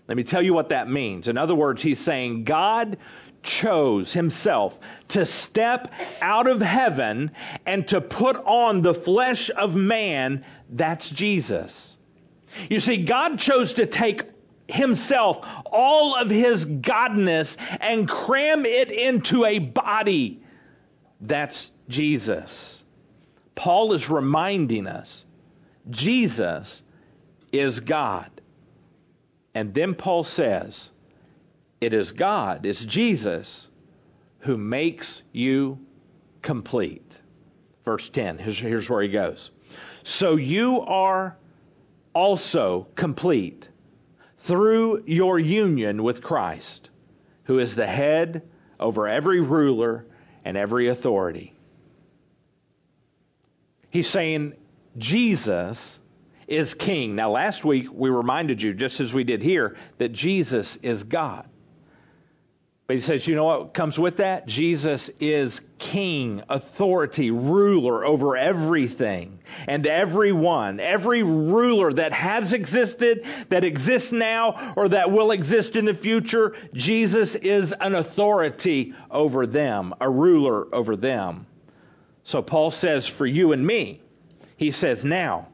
Let 0.08 0.16
me 0.16 0.24
tell 0.24 0.42
you 0.42 0.54
what 0.54 0.70
that 0.70 0.90
means. 0.90 1.28
In 1.28 1.38
other 1.38 1.54
words, 1.54 1.82
he's 1.82 2.00
saying 2.00 2.46
God 2.46 2.98
chose 3.44 4.14
himself 4.14 4.80
to 5.10 5.26
step 5.26 5.92
out 6.22 6.48
of 6.48 6.62
heaven 6.62 7.32
and 7.66 7.86
to 7.90 8.00
put 8.00 8.38
on 8.38 8.82
the 8.82 8.94
flesh 8.94 9.50
of 9.50 9.76
man. 9.76 10.46
That's 10.70 11.10
Jesus. 11.10 11.94
You 12.70 12.80
see, 12.80 13.04
God 13.04 13.38
chose 13.38 13.74
to 13.74 13.86
take 13.86 14.24
himself, 14.70 15.46
all 15.66 16.16
of 16.16 16.30
his 16.30 16.66
godness, 16.66 17.58
and 17.82 18.08
cram 18.08 18.66
it 18.66 18.92
into 18.92 19.44
a 19.44 19.60
body. 19.60 20.42
That's 21.20 21.72
Jesus. 21.90 22.84
Paul 23.56 23.94
is 23.94 24.10
reminding 24.10 24.88
us 24.88 25.26
Jesus 25.90 26.82
is 27.52 27.80
God. 27.80 28.30
And 29.56 29.74
then 29.74 29.96
Paul 29.96 30.24
says, 30.24 30.90
it 31.82 31.94
is 31.94 32.12
God, 32.12 32.66
it's 32.66 32.84
Jesus 32.84 33.68
who 34.40 34.58
makes 34.58 35.22
you 35.32 35.80
complete. 36.42 37.20
Verse 37.86 38.10
10, 38.10 38.38
here's, 38.38 38.60
here's 38.60 38.90
where 38.90 39.02
he 39.02 39.10
goes. 39.10 39.52
So 40.04 40.36
you 40.36 40.82
are 40.82 41.38
also 42.14 42.88
complete 42.96 43.68
through 44.40 45.04
your 45.06 45.40
union 45.40 46.04
with 46.04 46.22
Christ, 46.22 46.90
who 47.46 47.60
is 47.60 47.76
the 47.76 47.88
head 47.88 48.44
over 48.80 49.08
every 49.08 49.42
ruler 49.42 50.06
and 50.48 50.56
every 50.56 50.88
authority. 50.88 51.54
He's 53.90 54.08
saying 54.08 54.54
Jesus 54.98 56.00
is 56.48 56.74
king. 56.74 57.16
Now, 57.16 57.32
last 57.32 57.66
week 57.66 57.88
we 57.92 58.10
reminded 58.10 58.62
you, 58.62 58.74
just 58.74 59.02
as 59.02 59.14
we 59.14 59.26
did 59.26 59.42
here, 59.42 59.76
that 59.98 60.14
Jesus 60.14 60.78
is 60.78 61.04
God. 61.04 61.50
But 62.88 62.96
he 62.96 63.02
says, 63.02 63.28
you 63.28 63.36
know 63.36 63.44
what 63.44 63.74
comes 63.74 64.00
with 64.00 64.18
that? 64.18 64.48
Jesus 64.48 65.10
is 65.20 65.60
king, 65.78 66.42
authority, 66.48 67.32
ruler 67.32 68.06
over 68.06 68.38
everything 68.38 69.40
and 69.68 69.86
everyone. 69.86 70.80
Every 70.80 71.22
ruler 71.22 71.92
that 71.92 72.14
has 72.14 72.54
existed, 72.54 73.26
that 73.50 73.66
exists 73.66 74.14
now, 74.14 74.74
or 74.78 74.88
that 74.88 75.12
will 75.12 75.32
exist 75.32 75.76
in 75.76 75.84
the 75.84 75.94
future, 75.94 76.56
Jesus 76.74 77.36
is 77.36 77.74
an 77.74 77.94
authority 77.94 78.94
over 79.12 79.46
them, 79.46 79.94
a 80.00 80.10
ruler 80.10 80.74
over 80.74 80.96
them. 80.96 81.46
So 82.24 82.42
Paul 82.42 82.72
says, 82.72 83.06
for 83.06 83.26
you 83.26 83.52
and 83.52 83.68
me, 83.68 84.02
he 84.56 84.72
says, 84.72 85.04
now, 85.04 85.50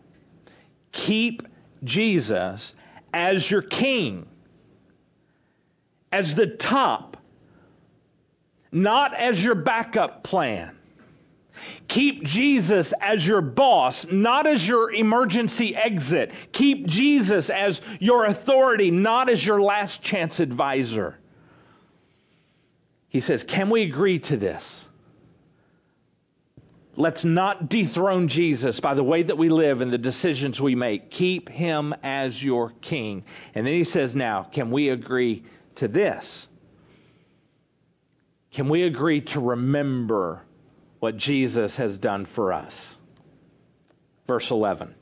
keep 0.92 1.42
Jesus 1.84 2.76
as 3.12 3.50
your 3.50 3.64
king, 3.64 4.28
as 6.12 6.36
the 6.36 6.46
top 6.46 7.18
not 8.74 9.14
as 9.14 9.44
your 9.44 9.56
backup 9.56 10.24
plan. 10.24 10.76
Keep 11.88 12.24
Jesus 12.24 12.94
as 13.00 13.26
your 13.26 13.42
boss, 13.42 14.08
not 14.10 14.48
as 14.48 14.68
your 14.68 14.92
emergency 14.92 15.76
exit. 15.76 16.32
Keep 16.52 16.88
Jesus 16.88 17.50
as 17.50 17.82
your 18.00 18.26
authority, 18.26 18.90
not 18.90 19.30
as 19.30 19.46
your 19.46 19.62
last 19.62 20.02
chance 20.02 20.40
advisor. 20.40 21.18
He 23.10 23.22
says, 23.22 23.44
Can 23.44 23.70
we 23.70 23.84
agree 23.84 24.20
to 24.20 24.38
this? 24.38 24.88
Let's 26.96 27.26
not 27.26 27.70
dethrone 27.70 28.28
Jesus 28.28 28.80
by 28.80 28.94
the 28.94 29.04
way 29.04 29.24
that 29.24 29.38
we 29.38 29.50
live 29.50 29.82
and 29.82 29.92
the 29.92 29.98
decisions 29.98 30.62
we 30.62 30.76
make. 30.76 31.10
Keep 31.10 31.50
him 31.50 31.94
as 32.04 32.44
your 32.44 32.72
king. 32.82 33.26
And 33.56 33.66
then 33.66 33.74
he 33.74 33.84
says, 33.84 34.16
Now, 34.16 34.44
can 34.44 34.72
we 34.72 34.90
agree 34.90 35.44
to 35.76 35.88
this? 35.88 36.48
Can 38.54 38.70
we 38.70 38.84
agree 38.84 39.22
to 39.22 39.40
remember 39.40 40.42
what 41.00 41.18
Jesus 41.18 41.76
has 41.78 41.98
done 41.98 42.26
for 42.26 42.54
us? 42.54 42.98
Verse 44.28 44.50
11. 44.52 44.96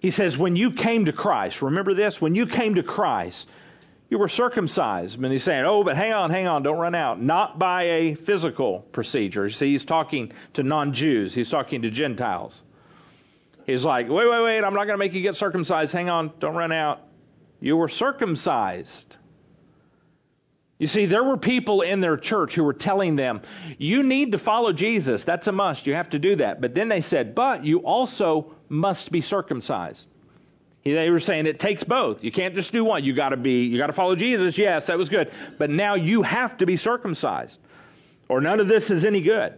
He 0.00 0.10
says, 0.10 0.38
When 0.38 0.54
you 0.54 0.72
came 0.72 1.06
to 1.06 1.12
Christ, 1.12 1.62
remember 1.62 1.94
this? 1.94 2.20
When 2.20 2.34
you 2.34 2.46
came 2.46 2.76
to 2.76 2.82
Christ, 2.82 3.48
you 4.08 4.18
were 4.18 4.28
circumcised. 4.28 5.22
And 5.22 5.32
he's 5.32 5.42
saying, 5.42 5.64
oh, 5.66 5.84
but 5.84 5.96
hang 5.96 6.12
on, 6.12 6.30
hang 6.30 6.46
on, 6.46 6.62
don't 6.62 6.78
run 6.78 6.94
out. 6.94 7.20
Not 7.20 7.58
by 7.58 7.82
a 7.84 8.14
physical 8.14 8.80
procedure. 8.80 9.50
See, 9.50 9.72
he's 9.72 9.84
talking 9.84 10.32
to 10.54 10.62
non 10.62 10.92
Jews, 10.92 11.34
he's 11.34 11.50
talking 11.50 11.82
to 11.82 11.90
Gentiles. 11.90 12.62
He's 13.66 13.84
like, 13.84 14.08
wait, 14.08 14.28
wait, 14.28 14.42
wait, 14.42 14.64
I'm 14.64 14.72
not 14.72 14.86
going 14.86 14.94
to 14.94 14.98
make 14.98 15.12
you 15.12 15.20
get 15.20 15.36
circumcised. 15.36 15.92
Hang 15.92 16.08
on, 16.08 16.32
don't 16.40 16.54
run 16.54 16.72
out. 16.72 17.02
You 17.60 17.76
were 17.76 17.88
circumcised. 17.88 19.16
You 20.78 20.86
see, 20.86 21.06
there 21.06 21.24
were 21.24 21.36
people 21.36 21.80
in 21.80 22.00
their 22.00 22.16
church 22.16 22.54
who 22.54 22.62
were 22.62 22.72
telling 22.72 23.16
them, 23.16 23.40
you 23.78 24.04
need 24.04 24.32
to 24.32 24.38
follow 24.38 24.72
Jesus. 24.72 25.24
That's 25.24 25.48
a 25.48 25.52
must. 25.52 25.88
You 25.88 25.94
have 25.94 26.10
to 26.10 26.20
do 26.20 26.36
that. 26.36 26.60
But 26.60 26.74
then 26.74 26.88
they 26.88 27.00
said, 27.00 27.34
but 27.34 27.64
you 27.64 27.80
also 27.80 28.54
must 28.68 29.10
be 29.10 29.20
circumcised. 29.20 30.06
They 30.84 31.10
were 31.10 31.18
saying 31.18 31.46
it 31.46 31.58
takes 31.58 31.84
both. 31.84 32.22
You 32.22 32.30
can't 32.30 32.54
just 32.54 32.72
do 32.72 32.84
one. 32.84 33.04
You 33.04 33.12
got 33.12 33.30
to 33.30 33.36
be, 33.36 33.64
you 33.64 33.76
got 33.76 33.88
to 33.88 33.92
follow 33.92 34.14
Jesus. 34.14 34.56
Yes, 34.56 34.86
that 34.86 34.96
was 34.96 35.08
good. 35.08 35.32
But 35.58 35.68
now 35.68 35.96
you 35.96 36.22
have 36.22 36.56
to 36.58 36.66
be 36.66 36.76
circumcised, 36.76 37.58
or 38.28 38.40
none 38.40 38.60
of 38.60 38.68
this 38.68 38.90
is 38.90 39.04
any 39.04 39.20
good. 39.20 39.54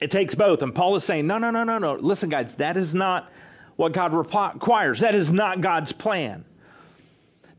It 0.00 0.10
takes 0.10 0.34
both. 0.34 0.62
And 0.62 0.74
Paul 0.74 0.96
is 0.96 1.04
saying, 1.04 1.26
no, 1.26 1.38
no, 1.38 1.50
no, 1.50 1.64
no, 1.64 1.78
no. 1.78 1.94
Listen, 1.94 2.30
guys, 2.30 2.54
that 2.54 2.78
is 2.78 2.94
not 2.94 3.30
what 3.76 3.92
God 3.92 4.14
requires. 4.14 5.00
That 5.00 5.14
is 5.14 5.30
not 5.30 5.60
God's 5.60 5.92
plan. 5.92 6.44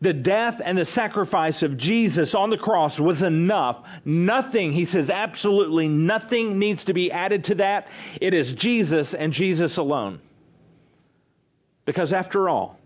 The 0.02 0.14
death 0.14 0.62
and 0.64 0.78
the 0.78 0.86
sacrifice 0.86 1.62
of 1.62 1.78
Jesus 1.78 2.34
on 2.34 2.50
the 2.50 2.58
cross 2.58 3.00
was 3.00 3.22
enough. 3.22 3.88
Nothing, 4.04 4.72
he 4.74 4.86
says, 4.86 5.12
absolutely 5.12 5.88
nothing 5.88 6.58
needs 6.58 6.86
to 6.86 6.94
be 6.94 7.12
added 7.12 7.46
to 7.46 7.56
that. 7.56 7.88
It 8.20 8.34
is 8.34 8.56
Jesus 8.56 9.14
and 9.14 9.32
Jesus 9.32 9.78
alone. 9.78 10.20
Because 11.86 12.14
after 12.14 12.50
all, 12.50 12.80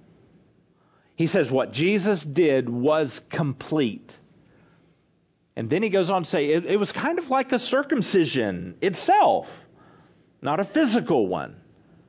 he 1.16 1.28
says 1.28 1.50
what 1.50 1.72
Jesus 1.72 2.22
did 2.22 2.68
was 2.70 3.22
complete. 3.30 4.14
And 5.56 5.70
then 5.70 5.84
he 5.84 5.90
goes 5.90 6.10
on 6.10 6.24
to 6.24 6.30
say 6.30 6.48
it, 6.48 6.66
it 6.66 6.78
was 6.78 6.92
kind 6.92 7.18
of 7.18 7.30
like 7.30 7.54
a 7.54 7.60
circumcision 7.60 8.76
itself, 8.82 9.50
not 10.42 10.60
a 10.60 10.66
physical 10.66 11.28
one, 11.28 11.56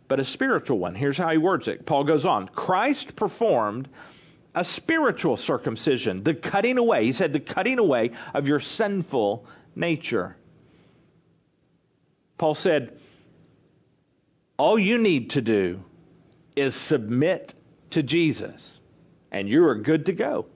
but 0.09 0.19
a 0.19 0.25
spiritual 0.25 0.81
one. 0.81 0.97
Here's 0.97 1.17
how 1.17 1.31
he 1.31 1.39
words 1.39 1.69
it. 1.69 1.87
Paul 1.87 2.03
goes 2.03 2.27
on 2.27 2.49
Christ 2.49 3.15
performed 3.15 3.89
a 4.57 4.65
spiritual 4.65 5.37
circumcision, 5.37 6.23
the 6.23 6.35
cutting 6.35 6.79
away. 6.79 7.05
He 7.05 7.13
said, 7.13 7.35
the 7.35 7.41
cutting 7.41 7.79
away 7.79 8.13
of 8.33 8.49
your 8.49 8.59
sinful 8.59 9.45
nature. 9.75 10.35
Paul 12.39 12.55
said, 12.55 12.99
all 14.57 14.79
you 14.79 14.97
need 14.97 15.31
to 15.31 15.43
do 15.43 15.85
is 16.57 16.75
submit 16.75 17.55
to 17.91 18.03
Jesus, 18.03 18.81
and 19.31 19.47
you 19.47 19.67
are 19.67 19.75
good 19.75 20.07
to 20.07 20.13
go. 20.13 20.47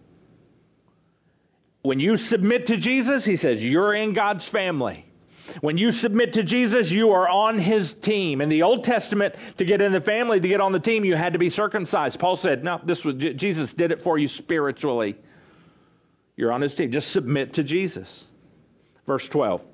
When 1.82 2.00
you 2.00 2.16
submit 2.16 2.66
to 2.66 2.78
Jesus, 2.78 3.24
he 3.26 3.36
says, 3.36 3.62
you're 3.62 3.92
in 3.92 4.14
God's 4.14 4.48
family. 4.48 5.04
When 5.60 5.78
you 5.78 5.92
submit 5.92 6.34
to 6.34 6.42
Jesus, 6.42 6.90
you 6.90 7.12
are 7.12 7.28
on 7.28 7.58
his 7.58 7.92
team. 7.94 8.40
In 8.40 8.48
the 8.48 8.62
Old 8.62 8.84
Testament, 8.84 9.34
to 9.58 9.64
get 9.64 9.80
in 9.80 9.92
the 9.92 10.00
family, 10.00 10.40
to 10.40 10.48
get 10.48 10.60
on 10.60 10.72
the 10.72 10.80
team, 10.80 11.04
you 11.04 11.16
had 11.16 11.32
to 11.32 11.38
be 11.38 11.50
circumcised. 11.50 12.18
Paul 12.18 12.36
said, 12.36 12.62
no, 12.64 12.80
this 12.84 13.04
was, 13.04 13.16
Jesus 13.16 13.72
did 13.72 13.92
it 13.92 14.02
for 14.02 14.18
you 14.18 14.28
spiritually. 14.28 15.16
You're 16.36 16.52
on 16.52 16.60
his 16.60 16.74
team. 16.74 16.92
Just 16.92 17.10
submit 17.10 17.54
to 17.54 17.62
Jesus. 17.62 18.24
Verse 19.06 19.28
12. 19.28 19.64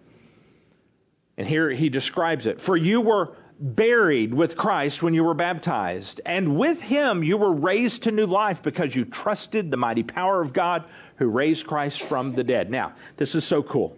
And 1.36 1.46
here 1.46 1.70
he 1.70 1.88
describes 1.88 2.46
it. 2.46 2.60
For 2.60 2.76
you 2.76 3.02
were 3.02 3.36
buried 3.58 4.34
with 4.34 4.56
Christ 4.56 5.02
when 5.02 5.14
you 5.14 5.24
were 5.24 5.34
baptized, 5.34 6.20
and 6.26 6.56
with 6.56 6.80
him 6.80 7.22
you 7.22 7.36
were 7.36 7.52
raised 7.52 8.02
to 8.02 8.10
new 8.10 8.26
life 8.26 8.62
because 8.62 8.94
you 8.94 9.04
trusted 9.04 9.70
the 9.70 9.76
mighty 9.76 10.02
power 10.02 10.40
of 10.40 10.52
God 10.52 10.84
who 11.16 11.26
raised 11.26 11.66
Christ 11.66 12.02
from 12.02 12.34
the 12.34 12.44
dead. 12.44 12.70
Now, 12.70 12.94
this 13.16 13.34
is 13.34 13.44
so 13.44 13.62
cool. 13.62 13.96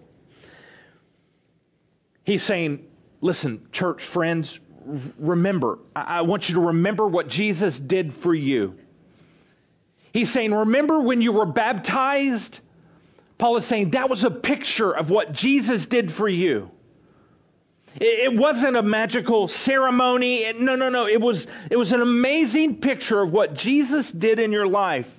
He's 2.29 2.43
saying, 2.43 2.85
listen, 3.23 3.69
church 3.73 4.05
friends, 4.05 4.61
remember, 5.19 5.79
I 5.97 6.21
want 6.21 6.51
you 6.51 6.57
to 6.57 6.61
remember 6.61 7.07
what 7.07 7.29
Jesus 7.29 7.81
did 7.81 8.13
for 8.13 8.35
you. 8.35 8.79
He's 10.13 10.31
saying, 10.31 10.53
remember 10.53 11.01
when 11.01 11.23
you 11.23 11.33
were 11.33 11.47
baptized? 11.47 12.61
Paul 13.39 13.57
is 13.57 13.65
saying 13.65 13.93
that 13.93 14.11
was 14.11 14.25
a 14.25 14.31
picture 14.31 14.95
of 14.95 15.09
what 15.09 15.33
Jesus 15.33 15.87
did 15.87 16.13
for 16.13 16.29
you. 16.29 16.71
It 17.99 18.37
wasn't 18.37 18.77
a 18.77 18.83
magical 18.83 19.49
ceremony. 19.49 20.53
No, 20.53 20.77
no, 20.77 20.91
no. 20.91 21.07
It 21.07 21.23
was, 21.23 21.47
it 21.71 21.79
was 21.79 21.93
an 21.93 22.03
amazing 22.03 22.83
picture 22.83 23.23
of 23.23 23.33
what 23.33 23.55
Jesus 23.55 24.13
did 24.13 24.39
in 24.39 24.53
your 24.53 24.67
life. 24.67 25.11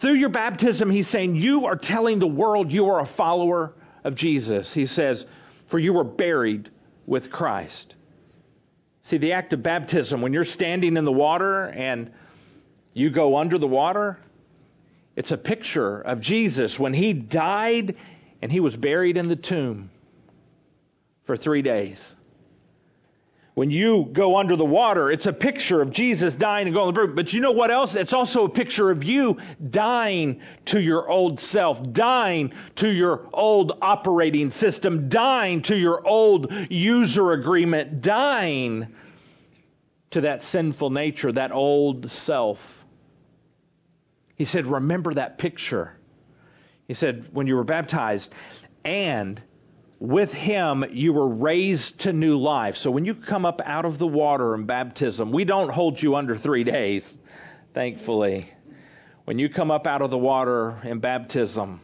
Through 0.00 0.16
your 0.16 0.28
baptism, 0.28 0.90
he's 0.90 1.08
saying 1.08 1.36
you 1.36 1.64
are 1.64 1.76
telling 1.76 2.18
the 2.18 2.26
world 2.26 2.72
you 2.72 2.90
are 2.90 3.00
a 3.00 3.06
follower 3.06 3.72
of 4.06 4.14
Jesus. 4.14 4.72
He 4.72 4.86
says, 4.86 5.26
For 5.66 5.78
you 5.78 5.92
were 5.92 6.04
buried 6.04 6.70
with 7.06 7.30
Christ. 7.30 7.94
See, 9.02 9.18
the 9.18 9.32
act 9.32 9.52
of 9.52 9.62
baptism, 9.62 10.22
when 10.22 10.32
you're 10.32 10.44
standing 10.44 10.96
in 10.96 11.04
the 11.04 11.12
water 11.12 11.64
and 11.64 12.12
you 12.94 13.10
go 13.10 13.36
under 13.36 13.58
the 13.58 13.66
water, 13.66 14.18
it's 15.16 15.32
a 15.32 15.36
picture 15.36 16.00
of 16.00 16.20
Jesus 16.20 16.78
when 16.78 16.94
he 16.94 17.12
died 17.12 17.96
and 18.40 18.50
he 18.50 18.60
was 18.60 18.76
buried 18.76 19.16
in 19.16 19.28
the 19.28 19.36
tomb 19.36 19.90
for 21.24 21.36
three 21.36 21.62
days. 21.62 22.14
When 23.56 23.70
you 23.70 24.06
go 24.12 24.36
under 24.36 24.54
the 24.54 24.66
water, 24.66 25.10
it's 25.10 25.24
a 25.24 25.32
picture 25.32 25.80
of 25.80 25.90
Jesus 25.90 26.36
dying 26.36 26.66
and 26.66 26.76
going 26.76 26.92
to 26.92 27.00
the 27.00 27.06
brook. 27.06 27.16
But 27.16 27.32
you 27.32 27.40
know 27.40 27.52
what 27.52 27.70
else? 27.70 27.96
It's 27.96 28.12
also 28.12 28.44
a 28.44 28.50
picture 28.50 28.90
of 28.90 29.02
you 29.02 29.38
dying 29.70 30.42
to 30.66 30.78
your 30.78 31.08
old 31.08 31.40
self, 31.40 31.82
dying 31.94 32.52
to 32.74 32.86
your 32.86 33.26
old 33.32 33.78
operating 33.80 34.50
system, 34.50 35.08
dying 35.08 35.62
to 35.62 35.74
your 35.74 36.06
old 36.06 36.52
user 36.68 37.32
agreement, 37.32 38.02
dying 38.02 38.88
to 40.10 40.20
that 40.20 40.42
sinful 40.42 40.90
nature, 40.90 41.32
that 41.32 41.50
old 41.50 42.10
self. 42.10 42.84
He 44.34 44.44
said, 44.44 44.66
Remember 44.66 45.14
that 45.14 45.38
picture. 45.38 45.96
He 46.88 46.92
said, 46.92 47.28
When 47.32 47.46
you 47.46 47.56
were 47.56 47.64
baptized, 47.64 48.30
and 48.84 49.40
with 49.98 50.32
him 50.32 50.84
you 50.92 51.12
were 51.12 51.28
raised 51.28 52.00
to 52.00 52.12
new 52.12 52.38
life. 52.38 52.76
So 52.76 52.90
when 52.90 53.04
you 53.04 53.14
come 53.14 53.46
up 53.46 53.62
out 53.64 53.84
of 53.84 53.98
the 53.98 54.06
water 54.06 54.54
in 54.54 54.66
baptism, 54.66 55.32
we 55.32 55.44
don't 55.44 55.70
hold 55.70 56.00
you 56.00 56.16
under 56.16 56.36
three 56.36 56.64
days, 56.64 57.16
thankfully. 57.72 58.52
When 59.24 59.38
you 59.38 59.48
come 59.48 59.70
up 59.70 59.86
out 59.86 60.02
of 60.02 60.10
the 60.10 60.18
water 60.18 60.78
in 60.84 61.00
baptism, 61.00 61.80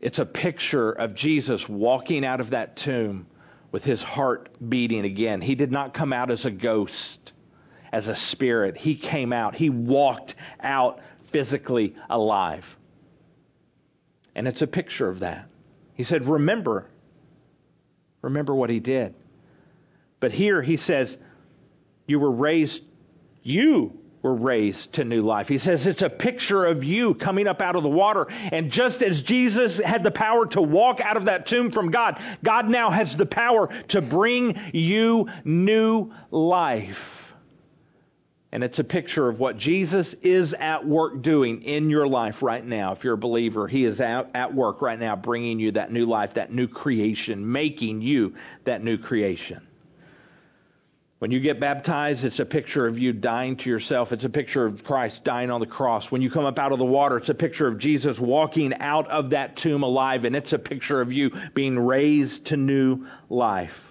it's 0.00 0.18
a 0.18 0.26
picture 0.26 0.92
of 0.92 1.14
Jesus 1.14 1.68
walking 1.68 2.24
out 2.24 2.40
of 2.40 2.50
that 2.50 2.76
tomb 2.76 3.26
with 3.72 3.84
his 3.84 4.02
heart 4.02 4.48
beating 4.66 5.04
again. 5.04 5.40
He 5.40 5.56
did 5.56 5.72
not 5.72 5.92
come 5.92 6.12
out 6.12 6.30
as 6.30 6.46
a 6.46 6.50
ghost, 6.50 7.32
as 7.92 8.08
a 8.08 8.14
spirit. 8.14 8.76
He 8.76 8.94
came 8.94 9.32
out. 9.32 9.56
He 9.56 9.70
walked 9.70 10.36
out 10.60 11.00
physically 11.24 11.96
alive. 12.08 12.76
And 14.34 14.46
it's 14.46 14.62
a 14.62 14.68
picture 14.68 15.08
of 15.08 15.20
that. 15.20 15.48
He 15.98 16.04
said, 16.04 16.24
Remember. 16.24 16.88
Remember 18.22 18.54
what 18.54 18.70
he 18.70 18.80
did. 18.80 19.14
But 20.20 20.32
here 20.32 20.62
he 20.62 20.76
says, 20.76 21.16
You 22.06 22.20
were 22.20 22.30
raised, 22.30 22.84
you 23.42 23.98
were 24.22 24.34
raised 24.34 24.92
to 24.94 25.04
new 25.04 25.22
life. 25.22 25.48
He 25.48 25.58
says 25.58 25.86
it's 25.86 26.02
a 26.02 26.08
picture 26.08 26.64
of 26.64 26.84
you 26.84 27.14
coming 27.14 27.48
up 27.48 27.60
out 27.60 27.74
of 27.74 27.82
the 27.82 27.88
water. 27.88 28.28
And 28.30 28.70
just 28.70 29.02
as 29.02 29.22
Jesus 29.22 29.78
had 29.78 30.04
the 30.04 30.10
power 30.12 30.46
to 30.46 30.62
walk 30.62 31.00
out 31.00 31.16
of 31.16 31.24
that 31.24 31.46
tomb 31.46 31.70
from 31.72 31.90
God, 31.90 32.22
God 32.44 32.70
now 32.70 32.90
has 32.90 33.16
the 33.16 33.26
power 33.26 33.68
to 33.88 34.00
bring 34.00 34.56
you 34.72 35.28
new 35.44 36.12
life. 36.30 37.27
And 38.50 38.64
it's 38.64 38.78
a 38.78 38.84
picture 38.84 39.28
of 39.28 39.38
what 39.38 39.58
Jesus 39.58 40.14
is 40.14 40.54
at 40.54 40.86
work 40.86 41.20
doing 41.20 41.62
in 41.62 41.90
your 41.90 42.08
life 42.08 42.42
right 42.42 42.64
now. 42.64 42.92
If 42.92 43.04
you're 43.04 43.14
a 43.14 43.18
believer, 43.18 43.68
He 43.68 43.84
is 43.84 44.00
out 44.00 44.30
at 44.34 44.54
work 44.54 44.80
right 44.80 44.98
now 44.98 45.16
bringing 45.16 45.58
you 45.58 45.72
that 45.72 45.92
new 45.92 46.06
life, 46.06 46.34
that 46.34 46.50
new 46.50 46.66
creation, 46.66 47.52
making 47.52 48.00
you 48.00 48.34
that 48.64 48.82
new 48.82 48.96
creation. 48.96 49.66
When 51.18 51.32
you 51.32 51.40
get 51.40 51.58
baptized, 51.58 52.24
it's 52.24 52.38
a 52.38 52.46
picture 52.46 52.86
of 52.86 52.98
you 52.98 53.12
dying 53.12 53.56
to 53.56 53.68
yourself. 53.68 54.12
It's 54.12 54.24
a 54.24 54.30
picture 54.30 54.64
of 54.64 54.84
Christ 54.84 55.24
dying 55.24 55.50
on 55.50 55.58
the 55.58 55.66
cross. 55.66 56.12
When 56.12 56.22
you 56.22 56.30
come 56.30 56.44
up 56.44 56.60
out 56.60 56.70
of 56.70 56.78
the 56.78 56.84
water, 56.84 57.16
it's 57.16 57.28
a 57.28 57.34
picture 57.34 57.66
of 57.66 57.78
Jesus 57.78 58.20
walking 58.20 58.72
out 58.72 59.10
of 59.10 59.30
that 59.30 59.56
tomb 59.56 59.82
alive, 59.82 60.24
and 60.24 60.36
it's 60.36 60.52
a 60.52 60.60
picture 60.60 61.00
of 61.00 61.12
you 61.12 61.32
being 61.54 61.76
raised 61.76 62.46
to 62.46 62.56
new 62.56 63.06
life. 63.28 63.87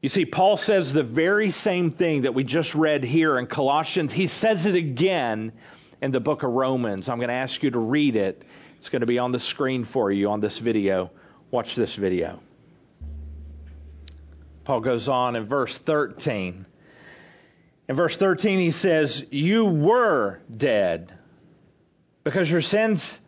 You 0.00 0.08
see, 0.08 0.26
Paul 0.26 0.56
says 0.56 0.92
the 0.92 1.02
very 1.02 1.50
same 1.50 1.90
thing 1.90 2.22
that 2.22 2.32
we 2.32 2.44
just 2.44 2.74
read 2.74 3.02
here 3.02 3.36
in 3.36 3.46
Colossians. 3.46 4.12
He 4.12 4.28
says 4.28 4.64
it 4.66 4.76
again 4.76 5.52
in 6.00 6.12
the 6.12 6.20
book 6.20 6.44
of 6.44 6.50
Romans. 6.50 7.08
I'm 7.08 7.18
going 7.18 7.30
to 7.30 7.34
ask 7.34 7.62
you 7.64 7.72
to 7.72 7.80
read 7.80 8.14
it. 8.14 8.44
It's 8.76 8.90
going 8.90 9.00
to 9.00 9.06
be 9.06 9.18
on 9.18 9.32
the 9.32 9.40
screen 9.40 9.82
for 9.82 10.12
you 10.12 10.30
on 10.30 10.40
this 10.40 10.58
video. 10.58 11.10
Watch 11.50 11.74
this 11.74 11.96
video. 11.96 12.40
Paul 14.62 14.80
goes 14.80 15.08
on 15.08 15.34
in 15.34 15.46
verse 15.46 15.76
13. 15.76 16.64
In 17.88 17.96
verse 17.96 18.16
13, 18.16 18.60
he 18.60 18.70
says, 18.70 19.24
You 19.32 19.64
were 19.64 20.38
dead 20.54 21.12
because 22.22 22.48
your 22.48 22.60
sins 22.60 23.18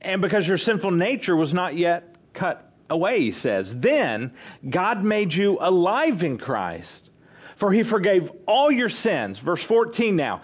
and 0.00 0.20
because 0.20 0.48
your 0.48 0.58
sinful 0.58 0.90
nature 0.90 1.36
was 1.36 1.54
not 1.54 1.76
yet 1.76 2.16
cut 2.32 2.73
away, 2.90 3.20
he 3.20 3.32
says. 3.32 3.76
Then 3.78 4.32
God 4.68 5.04
made 5.04 5.32
you 5.34 5.58
alive 5.60 6.22
in 6.22 6.38
Christ, 6.38 7.08
for 7.56 7.72
he 7.72 7.82
forgave 7.82 8.30
all 8.46 8.70
your 8.70 8.88
sins. 8.88 9.38
Verse 9.38 9.62
14 9.62 10.16
now. 10.16 10.42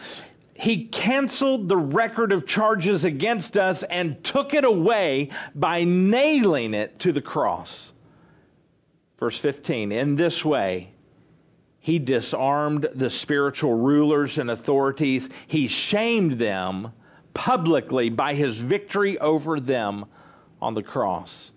He 0.55 0.85
canceled 0.85 1.71
the 1.71 1.77
record 1.77 2.33
of 2.33 2.47
charges 2.47 3.05
against 3.05 3.57
us 3.57 3.83
and 3.83 4.23
took 4.23 4.53
it 4.53 4.65
away 4.65 5.31
by 5.55 5.85
nailing 5.85 6.75
it 6.75 6.99
to 7.01 7.13
the 7.13 7.23
cross. 7.23 7.91
Verse 9.19 9.39
15. 9.39 9.91
In 9.91 10.17
this 10.17 10.45
way, 10.45 10.91
he 11.79 11.99
disarmed 11.99 12.89
the 12.95 13.09
spiritual 13.09 13.73
rulers 13.73 14.37
and 14.37 14.51
authorities. 14.51 15.31
He 15.47 15.69
shamed 15.69 16.33
them 16.33 16.93
publicly 17.33 18.11
by 18.11 18.35
his 18.35 18.59
victory 18.59 19.19
over 19.19 19.61
them 19.61 20.05
on 20.61 20.75
the 20.75 20.83
cross. 20.83 21.53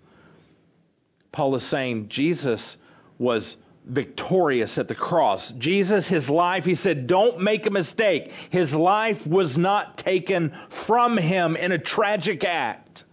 Paul 1.34 1.56
is 1.56 1.64
saying 1.64 2.10
Jesus 2.10 2.76
was 3.18 3.56
victorious 3.84 4.78
at 4.78 4.86
the 4.86 4.94
cross. 4.94 5.50
Jesus, 5.50 6.06
his 6.06 6.30
life, 6.30 6.64
he 6.64 6.76
said, 6.76 7.08
don't 7.08 7.40
make 7.40 7.66
a 7.66 7.70
mistake. 7.70 8.32
His 8.50 8.72
life 8.72 9.26
was 9.26 9.58
not 9.58 9.98
taken 9.98 10.54
from 10.68 11.16
him 11.16 11.56
in 11.56 11.72
a 11.72 11.78
tragic 11.78 12.44
act. 12.44 13.04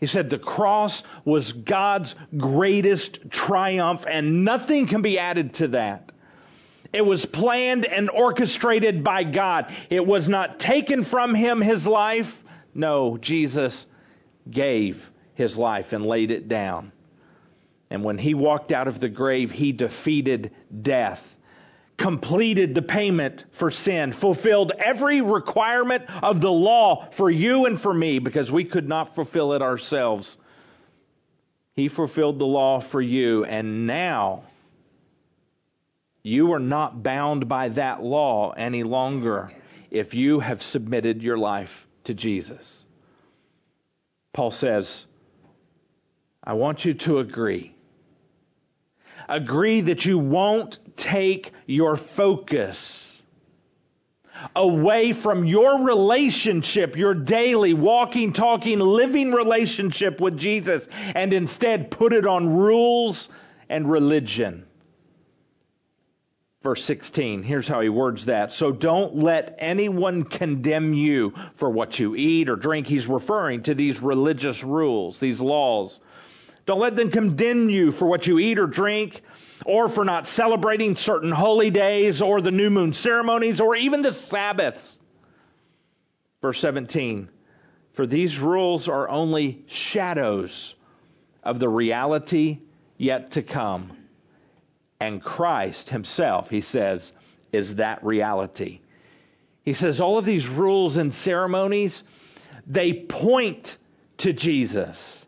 He 0.00 0.06
said 0.06 0.30
the 0.30 0.38
cross 0.38 1.04
was 1.24 1.52
God's 1.52 2.16
greatest 2.36 3.30
triumph, 3.30 4.04
and 4.10 4.44
nothing 4.44 4.86
can 4.86 5.00
be 5.00 5.20
added 5.20 5.54
to 5.54 5.68
that. 5.68 6.10
It 6.92 7.06
was 7.06 7.24
planned 7.24 7.84
and 7.86 8.10
orchestrated 8.10 9.04
by 9.04 9.22
God. 9.22 9.72
It 9.90 10.04
was 10.04 10.28
not 10.28 10.58
taken 10.58 11.04
from 11.04 11.36
him, 11.36 11.60
his 11.60 11.86
life. 11.86 12.42
No, 12.74 13.16
Jesus 13.16 13.86
gave 14.50 15.08
his 15.34 15.56
life 15.56 15.92
and 15.92 16.04
laid 16.04 16.32
it 16.32 16.48
down. 16.48 16.90
And 17.92 18.02
when 18.02 18.18
he 18.18 18.34
walked 18.34 18.72
out 18.72 18.88
of 18.88 18.98
the 18.98 19.08
grave, 19.08 19.52
he 19.52 19.70
defeated 19.70 20.50
death 20.82 21.28
completed 22.02 22.74
the 22.74 22.82
payment 22.82 23.44
for 23.52 23.70
sin, 23.70 24.12
fulfilled 24.12 24.72
every 24.76 25.20
requirement 25.20 26.04
of 26.22 26.40
the 26.40 26.50
law 26.50 27.06
for 27.12 27.30
you 27.30 27.66
and 27.66 27.80
for 27.80 27.94
me 27.94 28.18
because 28.18 28.50
we 28.50 28.64
could 28.64 28.88
not 28.88 29.14
fulfill 29.14 29.52
it 29.52 29.62
ourselves. 29.62 30.36
He 31.76 31.86
fulfilled 31.86 32.40
the 32.40 32.46
law 32.46 32.80
for 32.80 33.00
you, 33.00 33.44
and 33.44 33.86
now 33.86 34.42
you 36.24 36.54
are 36.54 36.58
not 36.58 37.04
bound 37.04 37.48
by 37.48 37.68
that 37.68 38.02
law 38.02 38.50
any 38.50 38.82
longer 38.82 39.52
if 39.92 40.14
you 40.14 40.40
have 40.40 40.60
submitted 40.60 41.22
your 41.22 41.38
life 41.38 41.86
to 42.04 42.14
Jesus. 42.14 42.84
Paul 44.32 44.50
says, 44.50 45.06
I 46.42 46.54
want 46.54 46.84
you 46.84 46.94
to 46.94 47.20
agree 47.20 47.76
agree 49.32 49.80
that 49.80 50.04
you 50.04 50.18
won't 50.18 50.78
take 50.96 51.52
your 51.66 51.96
focus 51.96 53.22
away 54.54 55.12
from 55.12 55.44
your 55.44 55.84
relationship, 55.84 56.96
your 56.96 57.14
daily 57.14 57.74
walking, 57.74 58.32
talking, 58.32 58.78
living 58.78 59.32
relationship 59.32 60.20
with 60.20 60.36
Jesus, 60.36 60.86
and 61.14 61.32
instead 61.32 61.90
put 61.90 62.12
it 62.12 62.26
on 62.26 62.54
rules 62.54 63.28
and 63.68 63.90
religion. 63.90 64.66
Verse 66.62 66.84
16, 66.84 67.42
here's 67.42 67.66
how 67.66 67.80
he 67.80 67.88
words 67.88 68.26
that. 68.26 68.52
So 68.52 68.70
don't 68.70 69.16
let 69.16 69.56
anyone 69.58 70.24
condemn 70.24 70.94
you 70.94 71.34
for 71.54 71.70
what 71.70 71.98
you 71.98 72.14
eat 72.14 72.48
or 72.48 72.56
drink. 72.56 72.86
He's 72.86 73.06
referring 73.06 73.64
to 73.64 73.74
these 73.74 74.00
religious 74.00 74.62
rules, 74.62 75.18
these 75.18 75.40
laws 75.40 75.98
don't 76.64 76.80
let 76.80 76.94
them 76.94 77.10
condemn 77.10 77.70
you 77.70 77.92
for 77.92 78.06
what 78.06 78.26
you 78.26 78.38
eat 78.38 78.58
or 78.58 78.66
drink, 78.66 79.22
or 79.64 79.88
for 79.88 80.04
not 80.04 80.26
celebrating 80.26 80.96
certain 80.96 81.32
holy 81.32 81.70
days, 81.70 82.22
or 82.22 82.40
the 82.40 82.50
new 82.50 82.70
moon 82.70 82.92
ceremonies, 82.92 83.60
or 83.60 83.74
even 83.74 84.02
the 84.02 84.12
Sabbaths. 84.12 84.98
Verse 86.40 86.60
17 86.60 87.28
For 87.92 88.06
these 88.06 88.38
rules 88.38 88.88
are 88.88 89.08
only 89.08 89.64
shadows 89.66 90.74
of 91.42 91.58
the 91.58 91.68
reality 91.68 92.58
yet 92.96 93.32
to 93.32 93.42
come. 93.42 93.96
And 95.00 95.22
Christ 95.22 95.88
Himself, 95.88 96.48
He 96.48 96.60
says, 96.60 97.12
is 97.50 97.76
that 97.76 98.04
reality. 98.04 98.80
He 99.64 99.72
says 99.72 100.00
all 100.00 100.18
of 100.18 100.24
these 100.24 100.48
rules 100.48 100.96
and 100.96 101.12
ceremonies, 101.14 102.02
they 102.66 102.92
point 102.92 103.76
to 104.18 104.32
Jesus 104.32 105.24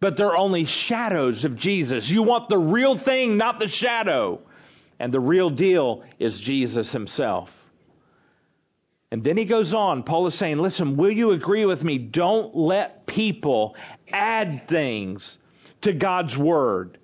but 0.00 0.16
they're 0.16 0.36
only 0.36 0.64
shadows 0.64 1.44
of 1.44 1.56
Jesus. 1.56 2.08
You 2.08 2.22
want 2.22 2.48
the 2.48 2.58
real 2.58 2.96
thing, 2.96 3.36
not 3.36 3.58
the 3.58 3.68
shadow. 3.68 4.40
And 4.98 5.14
the 5.14 5.20
real 5.20 5.50
deal 5.50 6.04
is 6.18 6.38
Jesus 6.38 6.92
himself. 6.92 7.54
And 9.10 9.24
then 9.24 9.36
he 9.36 9.44
goes 9.44 9.74
on. 9.74 10.02
Paul 10.02 10.26
is 10.26 10.34
saying, 10.34 10.58
listen, 10.58 10.96
will 10.96 11.10
you 11.10 11.32
agree 11.32 11.66
with 11.66 11.82
me? 11.82 11.98
Don't 11.98 12.54
let 12.54 13.06
people 13.06 13.76
add 14.12 14.68
things 14.68 15.36
to 15.82 15.92
God's 15.92 16.36
word. 16.36 16.98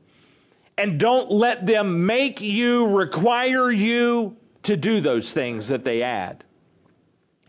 And 0.78 1.00
don't 1.00 1.30
let 1.30 1.66
them 1.66 2.06
make 2.06 2.40
you, 2.42 2.87
require 2.88 3.70
you 3.70 4.37
to 4.64 4.76
do 4.76 5.00
those 5.00 5.32
things 5.32 5.68
that 5.68 5.85
they 5.85 6.02
add. 6.02 6.44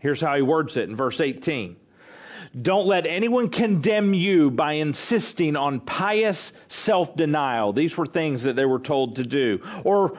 Here's 0.00 0.20
how 0.20 0.34
he 0.34 0.42
words 0.42 0.76
it 0.76 0.88
in 0.88 0.96
verse 0.96 1.20
18. 1.20 1.76
Don't 2.60 2.86
let 2.86 3.06
anyone 3.06 3.50
condemn 3.50 4.14
you 4.14 4.50
by 4.50 4.74
insisting 4.74 5.56
on 5.56 5.80
pious 5.80 6.52
self 6.68 7.14
denial. 7.16 7.72
These 7.72 7.96
were 7.96 8.06
things 8.06 8.44
that 8.44 8.56
they 8.56 8.64
were 8.64 8.78
told 8.78 9.16
to 9.16 9.24
do. 9.24 9.60
Or 9.84 10.18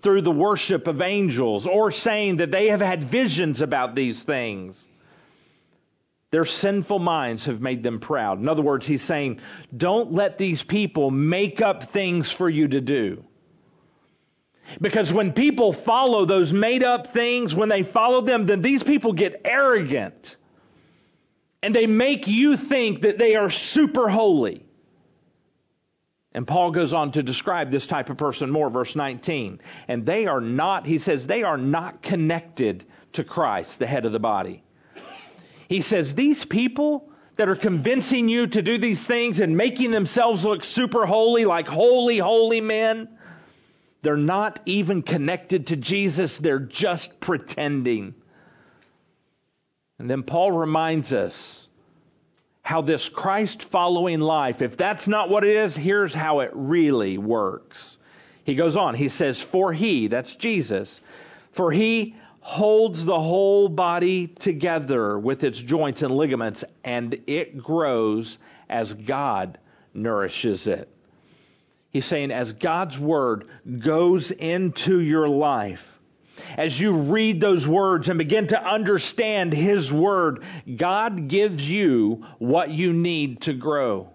through 0.00 0.22
the 0.22 0.30
worship 0.30 0.86
of 0.86 1.02
angels, 1.02 1.66
or 1.66 1.90
saying 1.90 2.38
that 2.38 2.50
they 2.50 2.68
have 2.68 2.80
had 2.80 3.04
visions 3.04 3.60
about 3.60 3.94
these 3.94 4.22
things. 4.22 4.82
Their 6.30 6.44
sinful 6.44 7.00
minds 7.00 7.46
have 7.46 7.60
made 7.60 7.82
them 7.82 8.00
proud. 8.00 8.40
In 8.40 8.48
other 8.48 8.62
words, 8.62 8.86
he's 8.86 9.02
saying, 9.02 9.40
don't 9.76 10.12
let 10.12 10.38
these 10.38 10.62
people 10.62 11.10
make 11.10 11.60
up 11.60 11.90
things 11.90 12.30
for 12.30 12.48
you 12.48 12.68
to 12.68 12.80
do. 12.80 13.24
Because 14.80 15.12
when 15.12 15.32
people 15.32 15.72
follow 15.72 16.24
those 16.24 16.52
made 16.52 16.84
up 16.84 17.08
things, 17.08 17.54
when 17.54 17.68
they 17.68 17.82
follow 17.82 18.20
them, 18.20 18.46
then 18.46 18.62
these 18.62 18.82
people 18.84 19.12
get 19.12 19.42
arrogant 19.44 20.36
and 21.62 21.74
they 21.74 21.86
make 21.86 22.26
you 22.26 22.56
think 22.56 23.02
that 23.02 23.18
they 23.18 23.36
are 23.36 23.50
super 23.50 24.08
holy. 24.08 24.64
And 26.32 26.46
Paul 26.46 26.70
goes 26.70 26.92
on 26.92 27.12
to 27.12 27.22
describe 27.22 27.70
this 27.70 27.86
type 27.86 28.08
of 28.08 28.16
person 28.16 28.50
more, 28.50 28.70
verse 28.70 28.94
19. 28.94 29.60
And 29.88 30.06
they 30.06 30.26
are 30.26 30.40
not, 30.40 30.86
he 30.86 30.98
says, 30.98 31.26
they 31.26 31.42
are 31.42 31.58
not 31.58 32.02
connected 32.02 32.84
to 33.14 33.24
Christ, 33.24 33.78
the 33.80 33.86
head 33.86 34.06
of 34.06 34.12
the 34.12 34.20
body. 34.20 34.62
He 35.68 35.82
says, 35.82 36.14
these 36.14 36.44
people 36.44 37.10
that 37.36 37.48
are 37.48 37.56
convincing 37.56 38.28
you 38.28 38.46
to 38.46 38.62
do 38.62 38.78
these 38.78 39.04
things 39.04 39.40
and 39.40 39.56
making 39.56 39.90
themselves 39.90 40.44
look 40.44 40.62
super 40.62 41.04
holy, 41.04 41.44
like 41.44 41.66
holy, 41.66 42.18
holy 42.18 42.60
men, 42.60 43.08
they're 44.02 44.16
not 44.16 44.60
even 44.66 45.02
connected 45.02 45.68
to 45.68 45.76
Jesus. 45.76 46.38
They're 46.38 46.58
just 46.58 47.18
pretending. 47.18 48.14
And 50.00 50.08
then 50.08 50.22
Paul 50.22 50.50
reminds 50.50 51.12
us 51.12 51.68
how 52.62 52.80
this 52.80 53.10
Christ 53.10 53.62
following 53.62 54.18
life, 54.20 54.62
if 54.62 54.78
that's 54.78 55.06
not 55.06 55.28
what 55.28 55.44
it 55.44 55.54
is, 55.54 55.76
here's 55.76 56.14
how 56.14 56.40
it 56.40 56.52
really 56.54 57.18
works. 57.18 57.98
He 58.44 58.54
goes 58.54 58.76
on, 58.76 58.94
he 58.94 59.10
says, 59.10 59.42
For 59.42 59.74
he, 59.74 60.06
that's 60.06 60.34
Jesus, 60.36 60.98
for 61.52 61.70
he 61.70 62.14
holds 62.40 63.04
the 63.04 63.20
whole 63.20 63.68
body 63.68 64.26
together 64.26 65.18
with 65.18 65.44
its 65.44 65.58
joints 65.58 66.00
and 66.00 66.16
ligaments, 66.16 66.64
and 66.82 67.20
it 67.26 67.58
grows 67.58 68.38
as 68.70 68.94
God 68.94 69.58
nourishes 69.92 70.66
it. 70.66 70.88
He's 71.90 72.06
saying, 72.06 72.30
as 72.30 72.54
God's 72.54 72.98
word 72.98 73.48
goes 73.80 74.30
into 74.30 74.98
your 74.98 75.28
life, 75.28 75.99
as 76.56 76.78
you 76.78 76.92
read 76.92 77.40
those 77.40 77.66
words 77.66 78.08
and 78.08 78.18
begin 78.18 78.48
to 78.48 78.62
understand 78.62 79.52
His 79.52 79.92
Word, 79.92 80.44
God 80.76 81.28
gives 81.28 81.68
you 81.68 82.26
what 82.38 82.70
you 82.70 82.92
need 82.92 83.42
to 83.42 83.52
grow. 83.52 84.10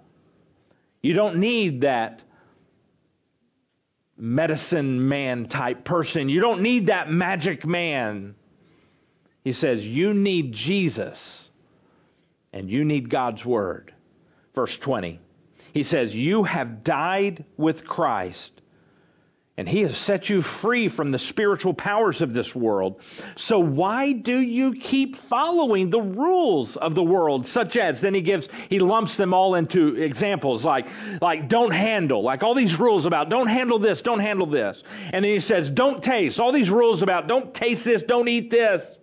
You 1.01 1.13
don't 1.13 1.37
need 1.37 1.81
that 1.81 2.23
medicine 4.17 5.07
man 5.07 5.47
type 5.47 5.83
person. 5.83 6.29
You 6.29 6.39
don't 6.39 6.61
need 6.61 6.87
that 6.87 7.11
magic 7.11 7.65
man. 7.65 8.35
He 9.43 9.51
says, 9.51 9.85
You 9.85 10.13
need 10.13 10.53
Jesus 10.53 11.47
and 12.51 12.69
you 12.69 12.85
need 12.85 13.09
God's 13.09 13.45
Word. 13.45 13.93
Verse 14.53 14.77
20. 14.77 15.19
He 15.73 15.83
says, 15.83 16.15
You 16.15 16.43
have 16.43 16.83
died 16.83 17.45
with 17.57 17.85
Christ 17.85 18.61
And 19.57 19.69
he 19.69 19.83
has 19.83 19.97
set 19.97 20.29
you 20.29 20.41
free 20.41 20.89
from 20.89 21.11
the 21.11 21.19
spiritual 21.19 21.73
powers 21.73 22.21
of 22.21 22.33
this 22.33 22.53
world. 22.53 23.01
So 23.37 23.59
why 23.59 24.11
do 24.11 24.37
you 24.37 24.73
keep 24.73 25.15
following 25.15 25.89
the 25.89 26.01
rules 26.01 26.75
of 26.75 26.93
the 26.93 27.03
world, 27.03 27.47
such 27.47 27.77
as, 27.77 28.01
then 28.01 28.13
he 28.13 28.19
gives, 28.19 28.49
he 28.69 28.79
lumps 28.79 29.15
them 29.15 29.33
all 29.33 29.55
into 29.55 29.95
examples 29.95 30.65
like, 30.65 30.87
like 31.21 31.47
don't 31.47 31.71
handle, 31.71 32.21
like 32.21 32.43
all 32.43 32.53
these 32.53 32.77
rules 32.77 33.05
about 33.05 33.29
don't 33.29 33.47
handle 33.47 33.79
this, 33.79 34.01
don't 34.01 34.19
handle 34.19 34.47
this. 34.47 34.83
And 35.13 35.23
then 35.23 35.31
he 35.31 35.39
says, 35.39 35.71
don't 35.71 36.03
taste, 36.03 36.41
all 36.41 36.51
these 36.51 36.69
rules 36.69 37.01
about 37.01 37.27
don't 37.27 37.53
taste 37.53 37.85
this, 37.85 38.03
don't 38.03 38.27
eat 38.27 38.51
this. 38.51 38.99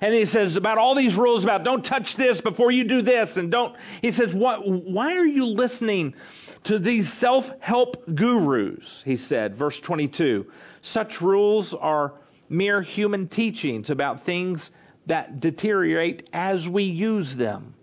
And 0.00 0.14
he 0.14 0.24
says 0.24 0.56
about 0.56 0.78
all 0.78 0.94
these 0.94 1.16
rules 1.16 1.44
about 1.44 1.64
don't 1.64 1.84
touch 1.84 2.16
this 2.16 2.40
before 2.40 2.70
you 2.70 2.84
do 2.84 3.02
this 3.02 3.36
and 3.36 3.50
don't, 3.50 3.76
he 4.00 4.10
says, 4.10 4.34
what, 4.34 4.66
why 4.66 5.16
are 5.16 5.26
you 5.26 5.46
listening 5.46 6.14
to 6.64 6.78
these 6.78 7.12
self-help 7.12 8.14
gurus, 8.14 9.02
he 9.04 9.16
said, 9.16 9.56
verse 9.56 9.78
22. 9.80 10.46
Such 10.80 11.20
rules 11.20 11.74
are 11.74 12.14
mere 12.48 12.82
human 12.82 13.28
teachings 13.28 13.90
about 13.90 14.22
things 14.22 14.70
that 15.06 15.40
deteriorate 15.40 16.28
as 16.32 16.68
we 16.68 16.84
use 16.84 17.34
them. 17.34 17.74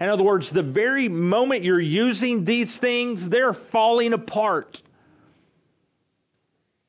In 0.00 0.08
other 0.08 0.24
words, 0.24 0.50
the 0.50 0.62
very 0.62 1.08
moment 1.08 1.62
you're 1.62 1.80
using 1.80 2.44
these 2.44 2.76
things, 2.76 3.28
they're 3.28 3.52
falling 3.52 4.12
apart. 4.12 4.82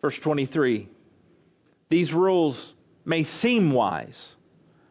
Verse 0.02 0.18
23. 0.18 0.90
These 1.90 2.14
rules 2.14 2.74
may 3.06 3.24
seem 3.24 3.72
wise, 3.72 4.35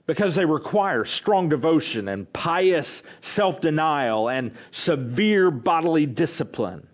because 0.07 0.35
they 0.35 0.45
require 0.45 1.05
strong 1.05 1.49
devotion 1.49 2.09
and 2.09 2.31
pious 2.33 3.03
self 3.21 3.61
denial 3.61 4.29
and 4.29 4.53
severe 4.71 5.51
bodily 5.51 6.07
discipline. 6.07 6.87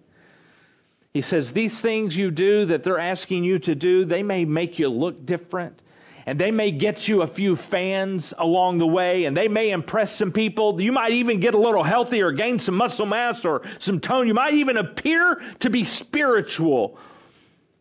He 1.12 1.22
says, 1.22 1.52
These 1.52 1.80
things 1.80 2.16
you 2.16 2.30
do 2.30 2.66
that 2.66 2.84
they're 2.84 2.98
asking 2.98 3.44
you 3.44 3.58
to 3.60 3.74
do, 3.74 4.04
they 4.04 4.22
may 4.22 4.44
make 4.44 4.78
you 4.78 4.88
look 4.88 5.24
different. 5.24 5.80
And 6.26 6.38
they 6.38 6.50
may 6.50 6.70
get 6.70 7.08
you 7.08 7.22
a 7.22 7.26
few 7.26 7.56
fans 7.56 8.32
along 8.36 8.78
the 8.78 8.86
way, 8.86 9.24
and 9.24 9.36
they 9.36 9.48
may 9.48 9.70
impress 9.70 10.14
some 10.14 10.32
people. 10.32 10.80
You 10.80 10.92
might 10.92 11.12
even 11.12 11.40
get 11.40 11.54
a 11.54 11.58
little 11.58 11.82
healthier, 11.82 12.30
gain 12.30 12.58
some 12.60 12.76
muscle 12.76 13.06
mass 13.06 13.44
or 13.44 13.62
some 13.80 14.00
tone. 14.00 14.28
You 14.28 14.34
might 14.34 14.54
even 14.54 14.76
appear 14.76 15.42
to 15.60 15.70
be 15.70 15.82
spiritual 15.82 16.98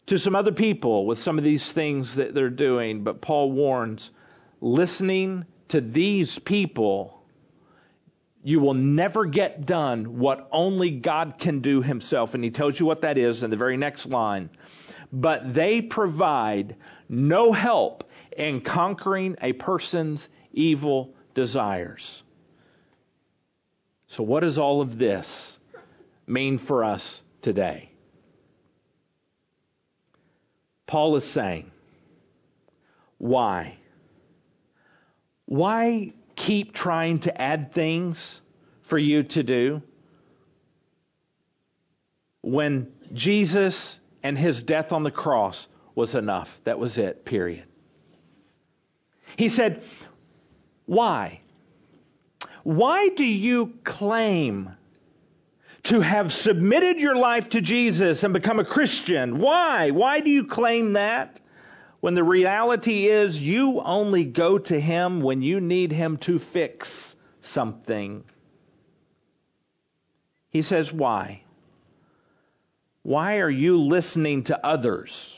to 0.07 0.17
some 0.17 0.35
other 0.35 0.53
people 0.53 1.05
with 1.05 1.19
some 1.19 1.37
of 1.37 1.43
these 1.43 1.69
things 1.69 2.15
that 2.15 2.33
they're 2.33 2.49
doing. 2.49 3.03
But 3.03 3.21
Paul 3.21 3.51
warns 3.51 4.09
listening 4.62 5.45
to 5.69 5.82
these 5.82 6.38
people, 6.38 7.24
you 8.43 8.60
will 8.60 8.74
never 8.74 9.26
get 9.26 9.65
done 9.65 10.19
what 10.19 10.48
only 10.52 10.91
God 10.91 11.36
can 11.39 11.60
do 11.60 11.82
himself. 11.82 12.34
And 12.34 12.43
he 12.43 12.52
tells 12.52 12.80
you 12.80 12.86
what 12.86 13.02
that 13.02 13.17
is 13.17 13.43
in 13.43 13.50
the 13.50 13.58
very 13.58 13.78
next 13.78 14.06
line. 14.06 14.50
But 15.12 15.54
they 15.54 15.82
provide 15.82 16.76
no 17.08 17.52
help 17.52 18.10
in 18.36 18.62
conquering 18.62 19.38
a 19.41 19.54
person's 19.54 20.30
evil 20.54 21.13
desires. 21.34 22.24
So, 24.08 24.24
what 24.24 24.41
does 24.41 24.58
all 24.58 24.82
of 24.82 24.98
this 24.98 25.60
mean 26.26 26.58
for 26.58 26.84
us 26.84 27.24
today? 27.41 27.89
Paul 30.88 31.15
is 31.17 31.24
saying, 31.24 31.69
why? 33.19 33.78
Why 35.49 36.13
keep 36.35 36.75
trying 36.75 37.21
to 37.21 37.41
add 37.41 37.71
things 37.71 38.39
for 38.83 38.99
you 38.99 39.23
to 39.23 39.41
do 39.41 39.81
when 42.41 42.91
Jesus 43.13 43.97
and 44.21 44.38
his 44.38 44.62
death 44.62 44.91
on 44.93 45.01
the 45.01 45.09
cross 45.09 45.67
was 45.95 46.13
enough? 46.13 46.62
That 46.65 46.77
was 46.77 46.99
it, 46.99 47.25
period. 47.25 47.63
He 49.38 49.49
said, 49.49 49.83
Why? 50.85 51.41
Why 52.62 53.09
do 53.09 53.25
you 53.25 53.73
claim 53.83 54.69
to 55.85 56.01
have 56.01 56.31
submitted 56.31 56.99
your 56.99 57.15
life 57.15 57.49
to 57.49 57.62
Jesus 57.62 58.23
and 58.23 58.35
become 58.35 58.59
a 58.59 58.65
Christian? 58.65 59.39
Why? 59.39 59.89
Why 59.89 60.19
do 60.19 60.29
you 60.29 60.45
claim 60.45 60.93
that? 60.93 61.39
When 61.99 62.13
the 62.13 62.23
reality 62.23 63.07
is 63.07 63.39
you 63.39 63.81
only 63.81 64.23
go 64.23 64.57
to 64.57 64.79
Him 64.79 65.21
when 65.21 65.41
you 65.41 65.59
need 65.59 65.91
Him 65.91 66.17
to 66.17 66.39
fix 66.39 67.15
something. 67.41 68.23
He 70.49 70.62
says, 70.62 70.91
Why? 70.91 71.43
Why 73.03 73.38
are 73.38 73.49
you 73.49 73.77
listening 73.77 74.43
to 74.45 74.65
others 74.65 75.35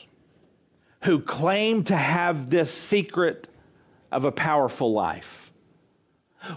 who 1.02 1.20
claim 1.20 1.84
to 1.84 1.96
have 1.96 2.50
this 2.50 2.72
secret 2.72 3.48
of 4.10 4.24
a 4.24 4.32
powerful 4.32 4.92
life? 4.92 5.50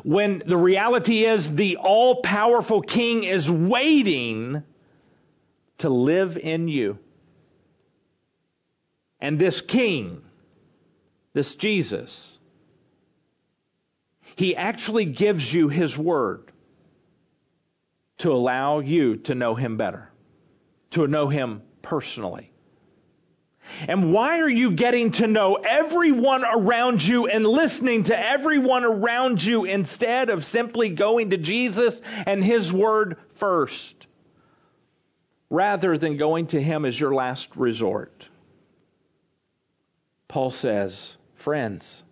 When 0.03 0.41
the 0.45 0.57
reality 0.57 1.25
is 1.25 1.49
the 1.49 1.77
all 1.77 2.21
powerful 2.21 2.81
King 2.81 3.23
is 3.23 3.49
waiting 3.49 4.63
to 5.79 5.89
live 5.89 6.37
in 6.37 6.67
you. 6.67 6.97
And 9.19 9.39
this 9.39 9.61
king, 9.61 10.21
this 11.33 11.55
Jesus, 11.55 12.37
he 14.35 14.55
actually 14.55 15.05
gives 15.05 15.53
you 15.53 15.69
his 15.69 15.97
word 15.97 16.51
to 18.19 18.31
allow 18.31 18.79
you 18.79 19.17
to 19.17 19.35
know 19.35 19.55
him 19.55 19.77
better, 19.77 20.09
to 20.91 21.07
know 21.07 21.27
him 21.27 21.61
personally. 21.81 22.51
And 23.87 24.13
why 24.13 24.39
are 24.39 24.49
you 24.49 24.71
getting 24.71 25.11
to 25.13 25.27
know 25.27 25.55
everyone 25.55 26.43
around 26.45 27.03
you 27.03 27.27
and 27.27 27.45
listening 27.45 28.03
to 28.03 28.17
everyone 28.17 28.85
around 28.85 29.43
you 29.43 29.65
instead 29.65 30.29
of 30.29 30.45
simply 30.45 30.89
going 30.89 31.31
to 31.31 31.37
Jesus 31.37 31.99
and 32.25 32.43
His 32.43 32.71
Word 32.71 33.17
first, 33.35 34.07
rather 35.49 35.97
than 35.97 36.17
going 36.17 36.47
to 36.47 36.61
Him 36.61 36.85
as 36.85 36.99
your 36.99 37.13
last 37.13 37.55
resort? 37.55 38.27
Paul 40.27 40.51
says, 40.51 41.17
friends, 41.35 42.03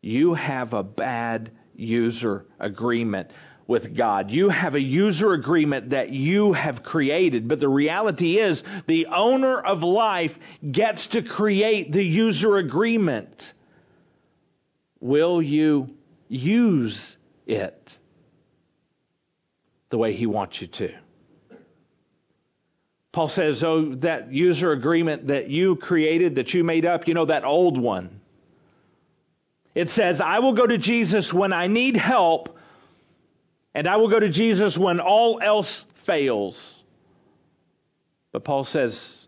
you 0.00 0.34
have 0.34 0.72
a 0.72 0.82
bad 0.82 1.50
user 1.74 2.46
agreement 2.58 3.30
with 3.66 3.94
God. 3.96 4.30
You 4.30 4.48
have 4.48 4.74
a 4.74 4.80
user 4.80 5.32
agreement 5.32 5.90
that 5.90 6.10
you 6.10 6.52
have 6.52 6.82
created, 6.82 7.48
but 7.48 7.60
the 7.60 7.68
reality 7.68 8.38
is 8.38 8.62
the 8.86 9.06
owner 9.06 9.58
of 9.58 9.82
life 9.82 10.38
gets 10.70 11.08
to 11.08 11.22
create 11.22 11.92
the 11.92 12.04
user 12.04 12.56
agreement. 12.56 13.52
Will 15.00 15.40
you 15.40 15.94
use 16.28 17.16
it 17.46 17.96
the 19.90 19.98
way 19.98 20.14
he 20.14 20.26
wants 20.26 20.60
you 20.60 20.66
to? 20.66 20.92
Paul 23.12 23.28
says, 23.28 23.62
oh, 23.62 23.94
that 23.96 24.32
user 24.32 24.72
agreement 24.72 25.26
that 25.26 25.48
you 25.48 25.76
created, 25.76 26.36
that 26.36 26.54
you 26.54 26.64
made 26.64 26.86
up, 26.86 27.06
you 27.06 27.14
know, 27.14 27.26
that 27.26 27.44
old 27.44 27.76
one. 27.76 28.20
It 29.74 29.90
says, 29.90 30.20
I 30.20 30.38
will 30.38 30.54
go 30.54 30.66
to 30.66 30.78
Jesus 30.78 31.32
when 31.32 31.52
I 31.52 31.66
need 31.66 31.96
help, 31.96 32.58
and 33.74 33.86
I 33.86 33.96
will 33.96 34.08
go 34.08 34.18
to 34.18 34.30
Jesus 34.30 34.78
when 34.78 34.98
all 35.00 35.40
else 35.42 35.84
fails. 35.94 36.82
But 38.32 38.44
Paul 38.44 38.64
says, 38.64 39.26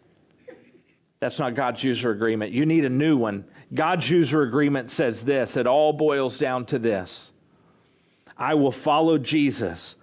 that's 1.20 1.38
not 1.38 1.54
God's 1.54 1.82
user 1.84 2.10
agreement. 2.10 2.52
You 2.52 2.64
need 2.64 2.86
a 2.86 2.90
new 2.90 3.18
one. 3.18 3.44
God's 3.72 4.08
user 4.08 4.42
agreement 4.42 4.90
says 4.90 5.22
this 5.22 5.56
it 5.56 5.66
all 5.66 5.92
boils 5.92 6.38
down 6.38 6.66
to 6.66 6.78
this 6.78 7.30
I 8.36 8.54
will 8.54 8.72
follow 8.72 9.18
Jesus 9.18 9.96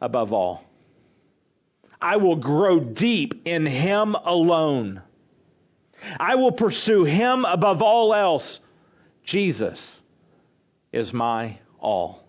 above 0.00 0.32
all. 0.32 0.64
I 2.00 2.16
will 2.16 2.36
grow 2.36 2.80
deep 2.80 3.42
in 3.44 3.66
Him 3.66 4.14
alone. 4.14 5.02
I 6.18 6.36
will 6.36 6.52
pursue 6.52 7.04
Him 7.04 7.44
above 7.44 7.82
all 7.82 8.14
else. 8.14 8.60
Jesus 9.24 10.00
is 10.92 11.12
my 11.12 11.58
all. 11.80 12.24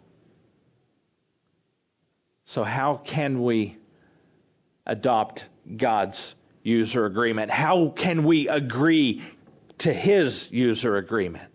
So, 2.45 2.63
how 2.63 2.99
can 3.03 3.43
we 3.43 3.77
adopt 4.87 5.45
God's 5.77 6.33
user 6.63 7.05
agreement? 7.05 7.51
How 7.51 7.89
can 7.89 8.23
we 8.23 8.47
agree 8.47 9.21
to 9.79 9.93
His 9.93 10.49
user 10.51 10.97
agreement? 10.97 11.49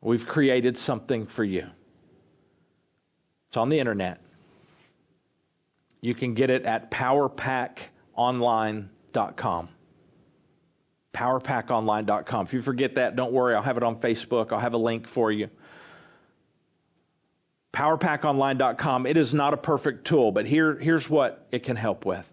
We've 0.00 0.26
created 0.26 0.78
something 0.78 1.26
for 1.26 1.44
you. 1.44 1.66
It's 3.48 3.56
on 3.58 3.68
the 3.68 3.78
internet. 3.78 4.20
You 6.02 6.14
can 6.14 6.34
get 6.34 6.50
it 6.50 6.64
at 6.64 6.90
powerpackonline.com. 6.90 9.68
Powerpackonline.com. 11.14 12.46
If 12.46 12.52
you 12.52 12.62
forget 12.62 12.96
that, 12.96 13.16
don't 13.16 13.32
worry. 13.32 13.54
I'll 13.54 13.62
have 13.62 13.76
it 13.76 13.82
on 13.82 14.00
Facebook. 14.00 14.52
I'll 14.52 14.58
have 14.58 14.74
a 14.74 14.78
link 14.78 15.06
for 15.06 15.30
you. 15.30 15.48
Powerpackonline.com. 17.72 19.06
It 19.06 19.16
is 19.16 19.32
not 19.32 19.54
a 19.54 19.56
perfect 19.56 20.06
tool, 20.06 20.32
but 20.32 20.44
here, 20.44 20.76
here's 20.76 21.08
what 21.08 21.46
it 21.52 21.62
can 21.62 21.76
help 21.76 22.04
with. 22.04 22.28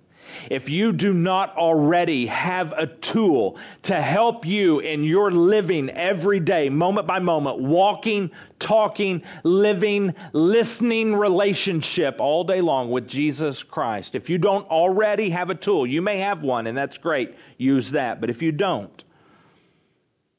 If 0.49 0.69
you 0.69 0.93
do 0.93 1.13
not 1.13 1.55
already 1.57 2.27
have 2.27 2.73
a 2.73 2.87
tool 2.87 3.57
to 3.83 3.99
help 3.99 4.45
you 4.45 4.79
in 4.79 5.03
your 5.03 5.31
living 5.31 5.89
every 5.89 6.39
day, 6.39 6.69
moment 6.69 7.07
by 7.07 7.19
moment, 7.19 7.59
walking, 7.59 8.31
talking, 8.59 9.23
living, 9.43 10.15
listening 10.33 11.15
relationship 11.15 12.19
all 12.19 12.43
day 12.43 12.61
long 12.61 12.91
with 12.91 13.07
Jesus 13.07 13.63
Christ, 13.63 14.15
if 14.15 14.29
you 14.29 14.37
don't 14.37 14.69
already 14.69 15.29
have 15.29 15.49
a 15.49 15.55
tool, 15.55 15.85
you 15.85 16.01
may 16.01 16.19
have 16.19 16.43
one 16.43 16.67
and 16.67 16.77
that's 16.77 16.97
great, 16.97 17.35
use 17.57 17.91
that. 17.91 18.21
But 18.21 18.29
if 18.29 18.41
you 18.41 18.51
don't, 18.51 19.03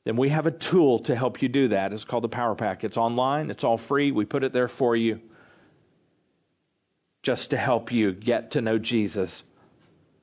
then 0.04 0.16
we 0.16 0.30
have 0.30 0.46
a 0.46 0.50
tool 0.50 1.00
to 1.00 1.14
help 1.14 1.42
you 1.42 1.48
do 1.48 1.68
that. 1.68 1.92
It's 1.92 2.04
called 2.04 2.24
the 2.24 2.28
Power 2.28 2.54
Pack. 2.54 2.84
It's 2.84 2.96
online, 2.96 3.50
it's 3.50 3.64
all 3.64 3.78
free. 3.78 4.12
We 4.12 4.24
put 4.24 4.44
it 4.44 4.52
there 4.52 4.68
for 4.68 4.96
you 4.96 5.20
just 7.22 7.50
to 7.50 7.56
help 7.56 7.92
you 7.92 8.12
get 8.12 8.52
to 8.52 8.60
know 8.62 8.78
Jesus 8.78 9.42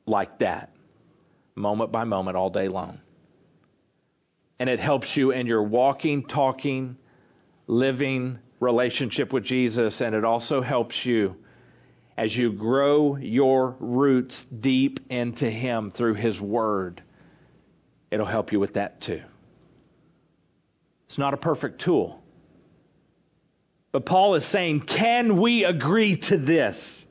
like 0.08 0.39
that, 0.39 0.72
moment 1.55 1.91
by 1.91 2.03
moment, 2.03 2.38
all 2.38 2.49
day 2.49 2.68
long. 2.68 2.99
And 4.60 4.70
it 4.70 4.80
helps 4.80 5.16
you 5.16 5.32
in 5.32 5.45
your 5.45 5.62
walking, 5.62 6.24
talking, 6.24 6.97
living 7.68 8.39
relationship 8.60 9.32
with 9.32 9.43
Jesus, 9.43 10.01
and 10.01 10.16
it 10.16 10.26
also 10.26 10.62
helps 10.62 11.05
you 11.05 11.36
as 12.18 12.36
you 12.36 12.51
grow 12.51 13.16
your 13.16 13.76
roots 13.80 14.43
deep 14.45 14.99
into 15.10 15.49
Him 15.49 15.91
through 15.91 16.16
His 16.16 16.41
Word. 16.41 17.03
It'll 18.10 18.26
help 18.26 18.51
you 18.51 18.60
with 18.60 18.74
that 18.74 19.01
too. 19.01 19.22
It's 21.05 21.18
not 21.18 21.34
a 21.34 21.38
perfect 21.38 21.80
tool. 21.80 22.22
But 23.91 24.05
Paul 24.05 24.36
is 24.36 24.45
saying, 24.45 24.82
can 24.82 25.38
we 25.38 25.64
agree 25.64 26.18
to 26.18 26.38
this? 26.38 27.05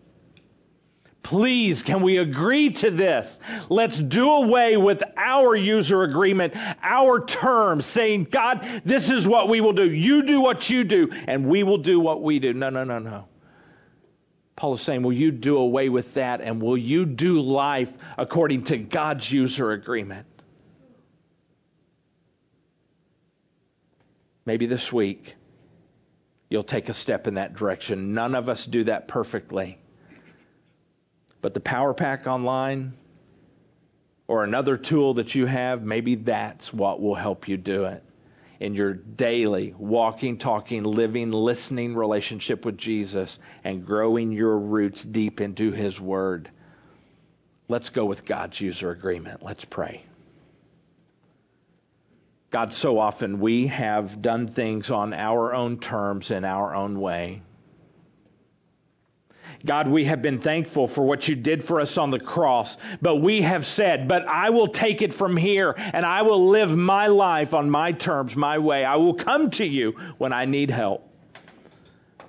Please, 1.27 1.83
can 1.83 2.03
we 2.03 2.19
agree 2.19 2.71
to 2.71 2.89
this? 2.93 3.41
Let's 3.69 4.01
do 4.01 4.31
away 4.31 4.77
with 4.77 5.03
our 5.17 5.57
user 5.57 6.05
agreement, 6.05 6.55
our 6.81 7.19
terms, 7.27 7.85
saying, 7.85 8.29
God, 8.31 8.65
this 8.85 9.11
is 9.11 9.27
what 9.27 9.49
we 9.49 9.61
will 9.61 9.73
do. 9.73 9.91
You 9.91 10.23
do 10.23 10.41
what 10.41 10.71
you 10.71 10.85
do, 10.85 11.11
and 11.27 11.49
we 11.49 11.65
will 11.65 11.79
do 11.79 11.99
what 11.99 12.23
we 12.23 12.39
do. 12.39 12.53
No, 12.53 12.71
no, 12.71 12.85
no, 12.85 13.01
no. 13.01 13.27
Paul 14.55 14.75
is 14.75 14.83
saying, 14.83 15.03
will 15.03 15.13
you 15.13 15.33
do 15.33 15.57
away 15.59 15.89
with 15.89 16.15
that, 16.15 16.43
and 16.43 16.63
will 16.63 16.79
you 16.79 17.05
do 17.05 17.43
life 17.43 17.93
according 18.17 18.63
to 18.67 18.77
God's 18.77 19.29
user 19.29 19.73
agreement? 19.73 20.29
Maybe 24.45 24.67
this 24.67 24.93
week 24.93 25.35
you'll 26.49 26.63
take 26.63 26.89
a 26.89 26.95
step 26.95 27.27
in 27.27 27.35
that 27.35 27.57
direction. 27.57 28.15
None 28.15 28.37
of 28.37 28.49
us 28.49 28.65
do 28.65 28.85
that 28.85 29.09
perfectly. 29.09 29.81
But 31.41 31.55
the 31.55 31.61
Power 31.61 31.95
Pack 31.95 32.27
online 32.27 32.95
or 34.29 34.45
another 34.45 34.77
tool 34.77 35.15
that 35.15 35.35
you 35.35 35.47
have, 35.47 35.83
maybe 35.83 36.17
that's 36.17 36.73
what 36.73 37.01
will 37.01 37.15
help 37.15 37.49
you 37.49 37.57
do 37.57 37.85
it 37.85 38.03
in 38.59 38.75
your 38.75 38.95
daily 38.95 39.75
walking, 39.79 40.39
talking, 40.39 40.83
living, 40.83 41.31
listening 41.31 41.95
relationship 41.95 42.65
with 42.65 42.79
Jesus 42.79 43.39
and 43.65 43.85
growing 43.85 44.33
your 44.33 44.59
roots 44.59 45.05
deep 45.05 45.41
into 45.41 45.73
His 45.73 46.01
Word. 46.01 46.51
Let's 47.69 47.91
go 47.91 48.05
with 48.05 48.25
God's 48.25 48.61
user 48.61 48.91
agreement. 48.91 49.43
Let's 49.43 49.65
pray. 49.65 50.05
God, 52.51 52.73
so 52.73 52.99
often 52.99 53.41
we 53.41 53.67
have 53.67 54.23
done 54.23 54.47
things 54.47 54.91
on 54.91 55.13
our 55.13 55.53
own 55.53 55.79
terms 55.79 56.31
in 56.31 56.45
our 56.45 56.75
own 56.75 57.01
way. 57.01 57.43
God, 59.67 59.89
we 59.89 60.05
have 60.05 60.23
been 60.23 60.39
thankful 60.39 60.87
for 60.87 61.03
what 61.03 61.27
you 61.27 61.35
did 61.35 61.63
for 61.65 61.81
us 61.81 61.99
on 61.99 62.11
the 62.11 62.21
cross, 62.21 62.77
but 63.03 63.17
we 63.17 63.43
have 63.43 63.67
said, 63.67 64.07
but 64.07 64.27
I 64.27 64.51
will 64.51 64.69
take 64.69 65.03
it 65.03 65.13
from 65.13 65.37
here 65.37 65.75
and 65.77 66.07
I 66.07 66.23
will 66.23 66.49
live 66.49 66.75
my 66.75 67.09
life 67.09 67.53
on 67.53 67.69
my 67.69 67.93
terms, 67.93 68.37
my 68.37 68.59
way. 68.59 68.85
I 68.85 68.97
will 68.97 69.15
come 69.15 69.51
to 69.53 69.67
you 69.67 69.97
when 70.19 70.33
I 70.33 70.45
need 70.45 70.71
help. 70.71 71.03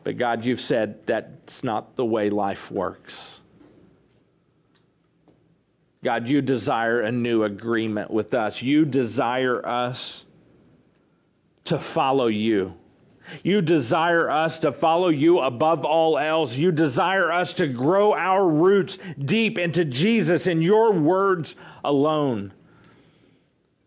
But 0.04 0.18
God, 0.18 0.46
you've 0.46 0.62
said 0.62 1.06
that's 1.06 1.64
not 1.64 1.96
the 1.96 2.06
way 2.06 2.30
life 2.30 2.72
works. 2.72 3.40
God, 6.04 6.28
you 6.28 6.42
desire 6.42 7.02
a 7.02 7.12
new 7.12 7.44
agreement 7.44 8.10
with 8.10 8.34
us. 8.34 8.62
You 8.62 8.86
desire 8.86 9.64
us 9.66 10.24
to 11.66 11.78
follow 11.78 12.28
you. 12.28 12.74
You 13.44 13.62
desire 13.62 14.30
us 14.30 14.60
to 14.60 14.72
follow 14.72 15.10
you 15.10 15.40
above 15.40 15.86
all 15.86 16.18
else. 16.18 16.56
You 16.56 16.72
desire 16.72 17.32
us 17.32 17.56
to 17.56 17.68
grow 17.68 18.14
our 18.14 18.48
roots 18.48 18.98
deep 19.18 19.58
into 19.58 19.86
Jesus 19.86 20.48
in 20.48 20.62
your 20.62 20.94
words 20.94 21.56
alone. 21.84 22.54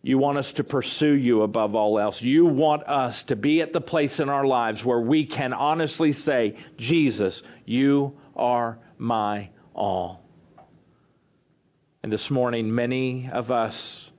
You 0.03 0.17
want 0.17 0.39
us 0.39 0.55
to 0.55 0.65
pursue 0.65 1.13
you 1.13 1.43
above 1.43 1.75
all 1.75 1.99
else. 1.99 2.23
You 2.23 2.47
want 2.47 2.85
us 2.85 3.23
to 3.25 3.37
be 3.37 3.61
at 3.61 3.73
the 3.73 3.83
place 3.83 4.19
in 4.19 4.31
our 4.31 4.47
lives 4.47 4.83
where 4.85 5.01
we 5.01 5.27
can 5.27 5.53
honestly 5.53 6.13
say, 6.13 6.57
Jesus, 6.79 7.43
you 7.67 8.17
are 8.35 8.79
my 8.97 9.51
all. 9.75 10.25
And 12.03 12.11
this 12.11 12.31
morning, 12.31 12.75
many 12.75 13.29
of 13.31 13.51
us 13.51 14.11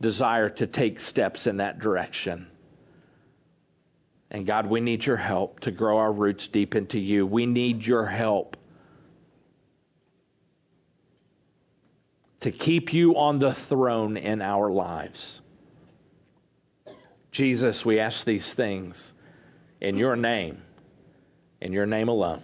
desire 0.00 0.48
to 0.48 0.66
take 0.68 1.00
steps 1.00 1.48
in 1.48 1.56
that 1.56 1.80
direction. 1.80 2.46
And 4.30 4.46
God, 4.46 4.66
we 4.66 4.80
need 4.80 5.04
your 5.04 5.16
help 5.16 5.60
to 5.60 5.70
grow 5.70 5.98
our 5.98 6.12
roots 6.12 6.48
deep 6.48 6.76
into 6.76 6.98
you. 6.98 7.26
We 7.26 7.46
need 7.46 7.84
your 7.84 8.06
help 8.06 8.56
to 12.40 12.50
keep 12.50 12.92
you 12.92 13.16
on 13.16 13.38
the 13.38 13.52
throne 13.52 14.16
in 14.16 14.40
our 14.40 14.70
lives. 14.70 15.42
Jesus, 17.32 17.84
we 17.84 18.00
ask 18.00 18.24
these 18.24 18.52
things 18.52 19.12
in 19.80 19.96
your 19.96 20.16
name, 20.16 20.62
in 21.60 21.72
your 21.72 21.86
name 21.86 22.08
alone. 22.08 22.42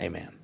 Amen. 0.00 0.39